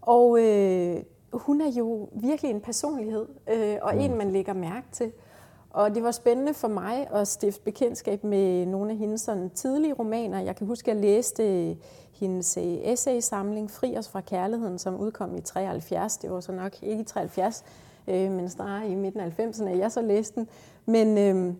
Og 0.00 0.40
øh, 0.40 0.96
hun 1.32 1.60
er 1.60 1.70
jo 1.70 2.08
virkelig 2.12 2.50
en 2.50 2.60
personlighed, 2.60 3.26
øh, 3.54 3.76
og 3.82 3.94
mm. 3.94 4.00
en, 4.00 4.18
man 4.18 4.30
lægger 4.30 4.52
mærke 4.52 4.86
til. 4.92 5.12
Og 5.70 5.94
det 5.94 6.02
var 6.02 6.10
spændende 6.10 6.54
for 6.54 6.68
mig 6.68 7.06
at 7.12 7.28
stifte 7.28 7.62
bekendtskab 7.62 8.24
med 8.24 8.66
nogle 8.66 8.90
af 8.90 8.96
hendes 8.96 9.20
sådan, 9.20 9.50
tidlige 9.50 9.92
romaner. 9.92 10.40
Jeg 10.40 10.56
kan 10.56 10.66
huske, 10.66 10.90
at 10.90 10.96
jeg 10.96 11.04
læste 11.04 11.68
øh, 11.68 11.76
hendes 12.12 12.56
øh, 12.56 12.64
essaysamling 12.64 13.70
Fri 13.70 13.96
os 13.96 14.08
fra 14.08 14.20
kærligheden, 14.20 14.78
som 14.78 15.00
udkom 15.00 15.36
i 15.36 15.40
73. 15.40 16.16
Det 16.16 16.30
var 16.30 16.40
så 16.40 16.52
nok 16.52 16.82
ikke 16.82 17.02
i 17.02 17.04
73, 17.04 17.64
øh, 18.08 18.30
men 18.30 18.48
snarere 18.48 18.88
i 18.88 18.94
midten 18.94 19.20
af 19.20 19.32
90'erne, 19.40 19.68
jeg 19.68 19.92
så 19.92 20.02
læste 20.02 20.34
den. 20.34 20.48
Men 20.86 21.18
øh, 21.18 21.54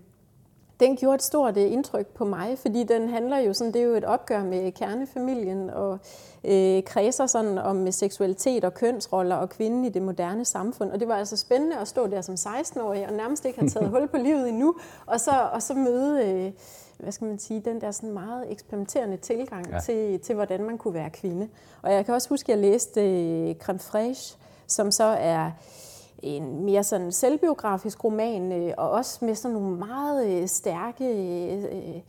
den 0.81 0.97
gjorde 0.97 1.15
et 1.15 1.23
stort 1.23 1.57
øh, 1.57 1.73
indtryk 1.73 2.07
på 2.07 2.25
mig, 2.25 2.59
fordi 2.59 2.85
den 2.85 3.09
handler 3.09 3.39
jo 3.39 3.53
sådan, 3.53 3.73
det 3.73 3.81
er 3.81 3.87
jo 3.87 3.95
et 3.95 4.05
opgør 4.05 4.45
med 4.45 4.73
kernefamilien 4.73 5.71
og 5.71 5.99
øh, 6.45 6.83
kredser 6.83 7.27
sådan 7.27 7.59
om 7.59 7.93
seksualitet 7.93 8.65
og 8.65 8.75
kønsroller 8.75 9.37
og 9.37 9.49
kvinden 9.49 9.85
i 9.85 9.89
det 9.89 10.03
moderne 10.03 10.45
samfund. 10.45 10.91
Og 10.91 11.01
det 11.01 11.09
var 11.09 11.15
altså 11.15 11.37
spændende 11.37 11.77
at 11.77 11.89
stå 11.89 12.07
der 12.07 12.21
som 12.21 12.35
16-årig 12.35 13.07
og 13.07 13.13
nærmest 13.13 13.45
ikke 13.45 13.59
have 13.59 13.69
taget 13.69 13.89
hul 13.95 14.09
på 14.09 14.17
livet 14.17 14.49
endnu, 14.49 14.75
og 15.07 15.21
så, 15.21 15.49
og 15.53 15.63
så 15.63 15.75
møde, 15.75 16.27
øh, 16.27 16.53
hvad 16.99 17.13
skal 17.13 17.27
man 17.27 17.39
sige, 17.39 17.61
den 17.61 17.81
der 17.81 17.91
sådan 17.91 18.13
meget 18.13 18.53
eksperimenterende 18.53 19.17
tilgang 19.17 19.71
ja. 19.71 19.81
til, 19.81 20.21
til, 20.21 20.35
hvordan 20.35 20.65
man 20.65 20.79
kunne 20.79 20.95
være 20.95 21.11
kvinde. 21.11 21.49
Og 21.83 21.93
jeg 21.93 22.05
kan 22.05 22.15
også 22.15 22.29
huske, 22.29 22.53
at 22.53 22.59
jeg 22.59 22.71
læste 22.71 23.01
øh, 23.01 23.55
Creme 23.55 23.79
Fraiche, 23.79 24.39
som 24.67 24.91
så 24.91 25.05
er 25.05 25.51
en 26.23 26.65
mere 26.65 26.85
sådan 26.85 27.13
selvbiografisk 27.13 28.05
roman, 28.05 28.53
øh, 28.53 28.75
og 28.77 28.91
også 28.91 29.25
med 29.25 29.35
sådan 29.35 29.55
nogle 29.55 29.77
meget 29.77 30.27
øh, 30.27 30.49
stærke, 30.49 31.05
øh, 31.05 32.01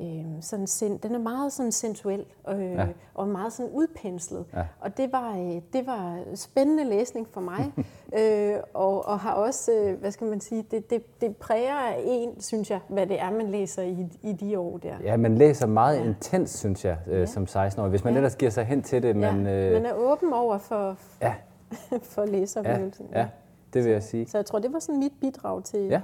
øh, 0.00 0.24
sådan 0.40 0.66
sen, 0.66 0.98
den 0.98 1.14
er 1.14 1.18
meget 1.18 1.52
sådan 1.52 1.72
sensuel 1.72 2.24
øh, 2.48 2.72
ja. 2.72 2.86
og 3.14 3.28
meget 3.28 3.52
sådan 3.52 3.72
udpenslet. 3.72 4.44
Ja. 4.54 4.62
Og 4.80 4.96
det 4.96 5.12
var, 5.12 5.36
øh, 5.36 5.60
det 5.72 5.86
var 5.86 6.18
spændende 6.34 6.84
læsning 6.84 7.28
for 7.30 7.40
mig, 7.40 7.72
øh, 8.18 8.56
og, 8.74 9.06
og 9.06 9.18
har 9.18 9.32
også, 9.32 9.72
øh, 9.72 10.00
hvad 10.00 10.10
skal 10.10 10.26
man 10.26 10.40
sige, 10.40 10.64
det, 10.70 10.90
det, 10.90 11.20
det 11.20 11.36
præger 11.36 11.94
en, 12.04 12.40
synes 12.40 12.70
jeg, 12.70 12.80
hvad 12.88 13.06
det 13.06 13.20
er, 13.20 13.30
man 13.30 13.50
læser 13.50 13.82
i, 13.82 14.06
i 14.22 14.32
de 14.32 14.58
år 14.58 14.78
der. 14.78 14.94
Ja, 15.04 15.16
man 15.16 15.38
læser 15.38 15.66
meget 15.66 15.98
ja. 15.98 16.04
intens, 16.04 16.50
synes 16.50 16.84
jeg, 16.84 16.96
øh, 17.06 17.20
ja. 17.20 17.26
som 17.26 17.42
16-årig, 17.42 17.90
hvis 17.90 18.04
man 18.04 18.12
ja. 18.12 18.18
ellers 18.18 18.36
giver 18.36 18.50
sig 18.50 18.64
hen 18.64 18.82
til 18.82 19.02
det. 19.02 19.16
Men, 19.16 19.46
ja. 19.46 19.72
man 19.72 19.86
er 19.86 19.94
åben 19.94 20.32
over 20.32 20.58
for, 20.58 20.96
ja. 21.22 21.34
for 22.12 22.24
læserfølelsen. 22.24 23.06
Ja. 23.12 23.20
Ja 23.20 23.26
det 23.74 23.84
vil 23.84 23.92
jeg 23.92 24.02
sige. 24.02 24.26
Så 24.26 24.38
jeg 24.38 24.46
tror, 24.46 24.58
det 24.58 24.72
var 24.72 24.78
sådan 24.78 24.98
mit 24.98 25.12
bidrag 25.20 25.64
til... 25.64 25.80
Ja. 25.80 26.00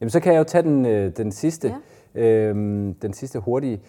Jamen, 0.00 0.10
så 0.10 0.20
kan 0.20 0.32
jeg 0.32 0.38
jo 0.38 0.44
tage 0.44 0.62
den, 0.62 0.86
øh, 0.86 1.16
den 1.16 1.32
sidste, 1.32 1.74
ja. 2.14 2.20
øhm, 2.20 2.94
den 2.94 3.12
sidste 3.12 3.38
hurtige. 3.38 3.80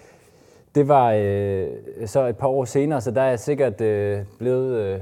Det 0.75 0.87
var 0.87 1.11
øh, 1.11 1.67
så 2.05 2.25
et 2.27 2.37
par 2.37 2.47
år 2.47 2.65
senere, 2.65 3.01
så 3.01 3.11
der 3.11 3.21
er 3.21 3.29
jeg 3.29 3.39
sikkert 3.39 3.81
øh, 3.81 4.19
blevet 4.39 4.79
øh, 4.79 4.99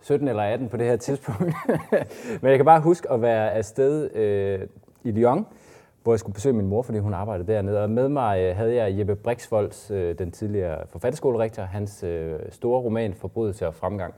17 0.00 0.28
eller 0.28 0.42
18 0.42 0.68
på 0.68 0.76
det 0.76 0.86
her 0.86 0.96
tidspunkt. 0.96 1.54
Men 2.42 2.50
jeg 2.50 2.58
kan 2.58 2.64
bare 2.64 2.80
huske 2.80 3.10
at 3.10 3.22
være 3.22 3.52
afsted 3.52 4.14
øh, 4.14 4.60
i 5.04 5.10
Lyon, 5.10 5.46
hvor 6.04 6.12
jeg 6.12 6.18
skulle 6.20 6.34
besøge 6.34 6.52
min 6.52 6.66
mor, 6.66 6.82
fordi 6.82 6.98
hun 6.98 7.14
arbejdede 7.14 7.52
dernede. 7.52 7.82
Og 7.82 7.90
med 7.90 8.08
mig 8.08 8.40
øh, 8.40 8.56
havde 8.56 8.74
jeg 8.74 8.98
Jeppe 8.98 9.16
Brixvolds, 9.16 9.90
øh, 9.90 10.18
den 10.18 10.30
tidligere 10.30 10.78
forfatterskolerektor, 10.86 11.62
hans 11.62 12.02
øh, 12.02 12.38
store 12.50 12.80
roman 12.80 13.14
Forbrydelse 13.14 13.66
og 13.66 13.74
Fremgang, 13.74 14.14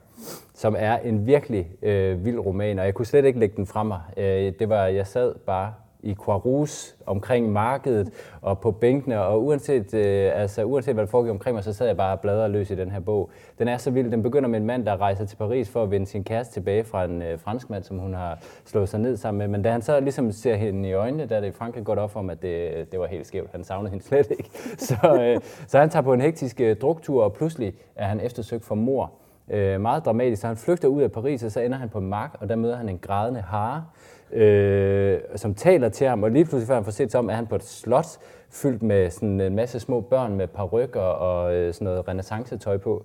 som 0.55 0.77
er 0.79 0.99
en 0.99 1.27
virkelig 1.27 1.71
øh, 1.83 2.25
vild 2.25 2.39
roman, 2.39 2.79
og 2.79 2.85
jeg 2.85 2.95
kunne 2.95 3.07
slet 3.07 3.25
ikke 3.25 3.39
lægge 3.39 3.57
den 3.57 3.67
fra 3.67 3.83
mig. 3.83 4.01
Øh, 4.17 4.53
det 4.59 4.69
var, 4.69 4.87
jeg 4.87 5.07
sad 5.07 5.35
bare 5.47 5.73
i 6.07 6.17
Quarus 6.25 6.97
omkring 7.07 7.53
markedet 7.53 8.11
og 8.43 8.61
på 8.61 8.71
bænkene, 8.71 9.21
og 9.21 9.45
uanset, 9.45 9.95
øh, 9.95 10.31
altså, 10.35 10.65
uanset 10.65 10.95
hvad 10.95 11.05
der 11.05 11.11
foregik 11.11 11.31
omkring 11.31 11.55
mig, 11.55 11.65
så 11.65 11.73
sad 11.73 11.87
jeg 11.87 11.97
bare 11.97 12.13
og 12.13 12.21
bladrede 12.21 12.49
løs 12.49 12.71
i 12.71 12.75
den 12.75 12.91
her 12.91 13.01
bog. 13.01 13.31
Den 13.59 13.69
er 13.69 13.77
så 13.77 13.91
vild. 13.91 14.11
Den 14.11 14.23
begynder 14.23 14.49
med 14.49 14.61
en 14.61 14.67
mand, 14.67 14.87
der 14.87 15.01
rejser 15.01 15.25
til 15.25 15.37
Paris 15.37 15.69
for 15.69 15.83
at 15.83 15.91
vende 15.91 16.07
sin 16.07 16.25
kæreste 16.25 16.55
tilbage 16.55 16.85
fra 16.85 17.05
en 17.05 17.23
øh, 17.23 17.39
franskmand, 17.39 17.85
som 17.85 17.99
hun 17.99 18.15
har 18.15 18.39
slået 18.65 18.89
sig 18.89 19.01
ned 19.01 19.17
sammen 19.17 19.39
med. 19.39 19.49
Men 19.49 19.63
da 19.63 19.71
han 19.71 19.83
så 19.83 20.01
ligesom 20.01 20.33
ser 20.33 20.57
hende 20.57 20.89
i 20.89 20.93
øjnene, 20.93 21.27
da 21.27 21.41
det 21.41 21.49
i 21.49 21.53
Frankrig 21.53 21.85
godt 21.85 21.99
op 21.99 22.17
om, 22.17 22.31
at 22.31 22.43
det, 22.43 22.87
det 22.93 23.01
var 23.01 23.07
helt 23.07 23.27
skævt. 23.27 23.51
Han 23.53 23.65
savnede 23.65 23.91
hende 23.91 24.05
slet 24.05 24.31
ikke. 24.31 24.51
Så, 24.87 24.97
øh, 25.21 25.41
så 25.67 25.79
han 25.79 25.91
tager 25.91 26.03
på 26.03 26.13
en 26.13 26.21
hektisk 26.21 26.61
øh, 26.61 26.77
druktur, 26.77 27.25
og 27.25 27.33
pludselig 27.33 27.75
er 27.97 28.07
han 28.07 28.21
eftersøgt 28.21 28.65
for 28.65 28.75
mor 28.75 29.13
Øh, 29.51 29.81
meget 29.81 30.05
dramatisk. 30.05 30.41
Så 30.41 30.47
han 30.47 30.57
flygter 30.57 30.89
ud 30.89 31.03
af 31.03 31.13
Paris, 31.13 31.43
og 31.43 31.53
så 31.53 31.61
ender 31.61 31.79
han 31.79 31.89
på 31.89 31.99
en 31.99 32.07
mark, 32.07 32.37
og 32.41 32.49
der 32.49 32.57
møder 32.57 32.77
han 32.77 32.89
en 32.89 32.99
grædende 32.99 33.41
hare, 33.41 33.85
øh, 34.33 35.19
som 35.37 35.55
taler 35.55 35.89
til 35.89 36.07
ham. 36.07 36.23
Og 36.23 36.31
lige 36.31 36.45
pludselig, 36.45 36.67
før 36.67 36.75
han 36.75 36.85
får 36.85 36.93
set 36.93 37.11
sig 37.11 37.19
om, 37.21 37.31
er 37.31 37.35
han 37.35 37.47
på 37.47 37.55
et 37.55 37.65
slot, 37.65 38.19
fyldt 38.51 38.83
med 38.83 39.11
sådan 39.11 39.41
en 39.41 39.55
masse 39.55 39.81
små 39.81 40.01
børn 40.01 40.37
med 40.37 40.47
parrykker 40.47 41.01
og 41.01 41.55
øh, 41.55 41.75
sådan 41.75 41.85
noget 41.85 42.09
renaissance-tøj 42.09 42.77
på. 42.77 43.05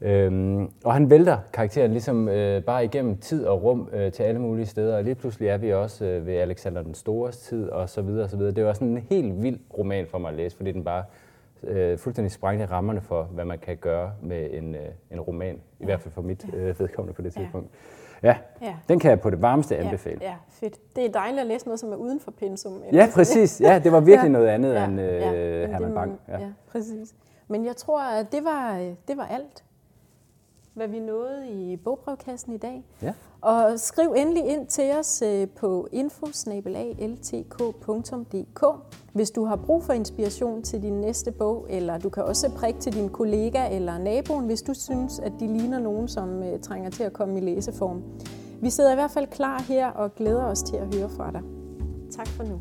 Øhm, 0.00 0.70
og 0.84 0.92
han 0.92 1.10
vælter 1.10 1.38
karakteren 1.52 1.90
ligesom 1.90 2.28
øh, 2.28 2.64
bare 2.64 2.84
igennem 2.84 3.18
tid 3.18 3.46
og 3.46 3.62
rum 3.62 3.88
øh, 3.92 4.12
til 4.12 4.22
alle 4.22 4.40
mulige 4.40 4.66
steder. 4.66 4.96
Og 4.96 5.04
lige 5.04 5.14
pludselig 5.14 5.48
er 5.48 5.56
vi 5.56 5.72
også 5.72 6.04
øh, 6.04 6.26
ved 6.26 6.34
Alexander 6.34 6.82
den 6.82 6.94
Stores 6.94 7.36
tid 7.36 7.68
og 7.68 7.88
så 7.88 8.02
videre 8.02 8.24
og 8.24 8.30
så 8.30 8.36
videre. 8.36 8.52
Det 8.52 8.64
var 8.64 8.72
sådan 8.72 8.88
en 8.88 9.06
helt 9.10 9.42
vild 9.42 9.58
roman 9.78 10.06
for 10.06 10.18
mig 10.18 10.28
at 10.28 10.34
læse, 10.36 10.56
fordi 10.56 10.72
den 10.72 10.84
bare 10.84 11.04
øh, 11.64 11.98
fuldstændig 11.98 12.32
sprængte 12.32 12.66
rammerne 12.66 13.00
for, 13.00 13.22
hvad 13.22 13.44
man 13.44 13.58
kan 13.58 13.76
gøre 13.76 14.12
med 14.22 14.48
en, 14.52 14.74
øh, 14.74 14.80
en 15.10 15.20
roman. 15.20 15.60
I 15.80 15.84
hvert 15.84 16.00
fald 16.00 16.12
for 16.12 16.22
mit 16.22 16.46
øh, 16.54 16.80
vedkommende 16.80 17.14
på 17.14 17.22
det 17.22 17.32
tidspunkt. 17.32 17.68
Ja, 17.72 18.01
ja, 18.22 18.36
den 18.88 18.98
kan 18.98 19.10
jeg 19.10 19.20
på 19.20 19.30
det 19.30 19.42
varmeste 19.42 19.76
anbefale. 19.76 20.18
Ja, 20.20 20.28
ja, 20.28 20.34
fedt. 20.48 20.96
Det 20.96 21.06
er 21.06 21.12
dejligt 21.12 21.40
at 21.40 21.46
læse 21.46 21.66
noget, 21.66 21.80
som 21.80 21.92
er 21.92 21.96
uden 21.96 22.20
for 22.20 22.30
pensum. 22.30 22.82
Ja, 22.92 23.08
præcis. 23.14 23.60
Ja, 23.60 23.78
det 23.78 23.92
var 23.92 24.00
virkelig 24.00 24.28
ja. 24.28 24.32
noget 24.32 24.46
andet 24.46 24.74
ja, 24.74 24.84
end 24.84 25.00
øh, 25.00 25.20
ja, 25.20 25.66
Herman 25.66 25.94
Bang. 25.94 26.20
Ja. 26.28 26.38
ja, 26.38 26.48
præcis. 26.68 27.14
Men 27.48 27.64
jeg 27.64 27.76
tror, 27.76 28.00
at 28.00 28.32
det 28.32 28.44
var, 28.44 28.92
det 29.08 29.16
var 29.16 29.26
alt 29.26 29.64
hvad 30.74 30.88
vi 30.88 30.98
nåede 30.98 31.48
i 31.48 31.76
bogbrevkassen 31.76 32.52
i 32.52 32.56
dag. 32.56 32.84
Ja. 33.02 33.12
Og 33.42 33.80
skriv 33.80 34.14
endelig 34.16 34.44
ind 34.44 34.66
til 34.66 34.92
os 34.98 35.22
øh, 35.22 35.48
på 35.48 35.88
infosnabelagltk.dk, 35.92 38.64
hvis 39.12 39.30
du 39.30 39.44
har 39.44 39.56
brug 39.56 39.84
for 39.84 39.92
inspiration 39.92 40.62
til 40.62 40.82
din 40.82 41.00
næste 41.00 41.32
bog, 41.32 41.66
eller 41.70 41.98
du 41.98 42.08
kan 42.08 42.24
også 42.24 42.50
prikke 42.50 42.80
til 42.80 42.92
din 42.92 43.08
kollega 43.08 43.76
eller 43.76 43.98
naboen, 43.98 44.46
hvis 44.46 44.62
du 44.62 44.74
synes, 44.74 45.18
at 45.18 45.32
de 45.40 45.46
ligner 45.46 45.78
nogen, 45.78 46.08
som 46.08 46.42
øh, 46.42 46.60
trænger 46.60 46.90
til 46.90 47.02
at 47.02 47.12
komme 47.12 47.38
i 47.38 47.40
læseform. 47.40 48.02
Vi 48.60 48.70
sidder 48.70 48.92
i 48.92 48.94
hvert 48.94 49.10
fald 49.10 49.26
klar 49.26 49.62
her 49.62 49.88
og 49.88 50.14
glæder 50.14 50.44
os 50.44 50.62
til 50.62 50.76
at 50.76 50.94
høre 50.94 51.08
fra 51.08 51.30
dig. 51.30 51.42
Tak 52.10 52.28
for 52.28 52.42
nu. 52.42 52.60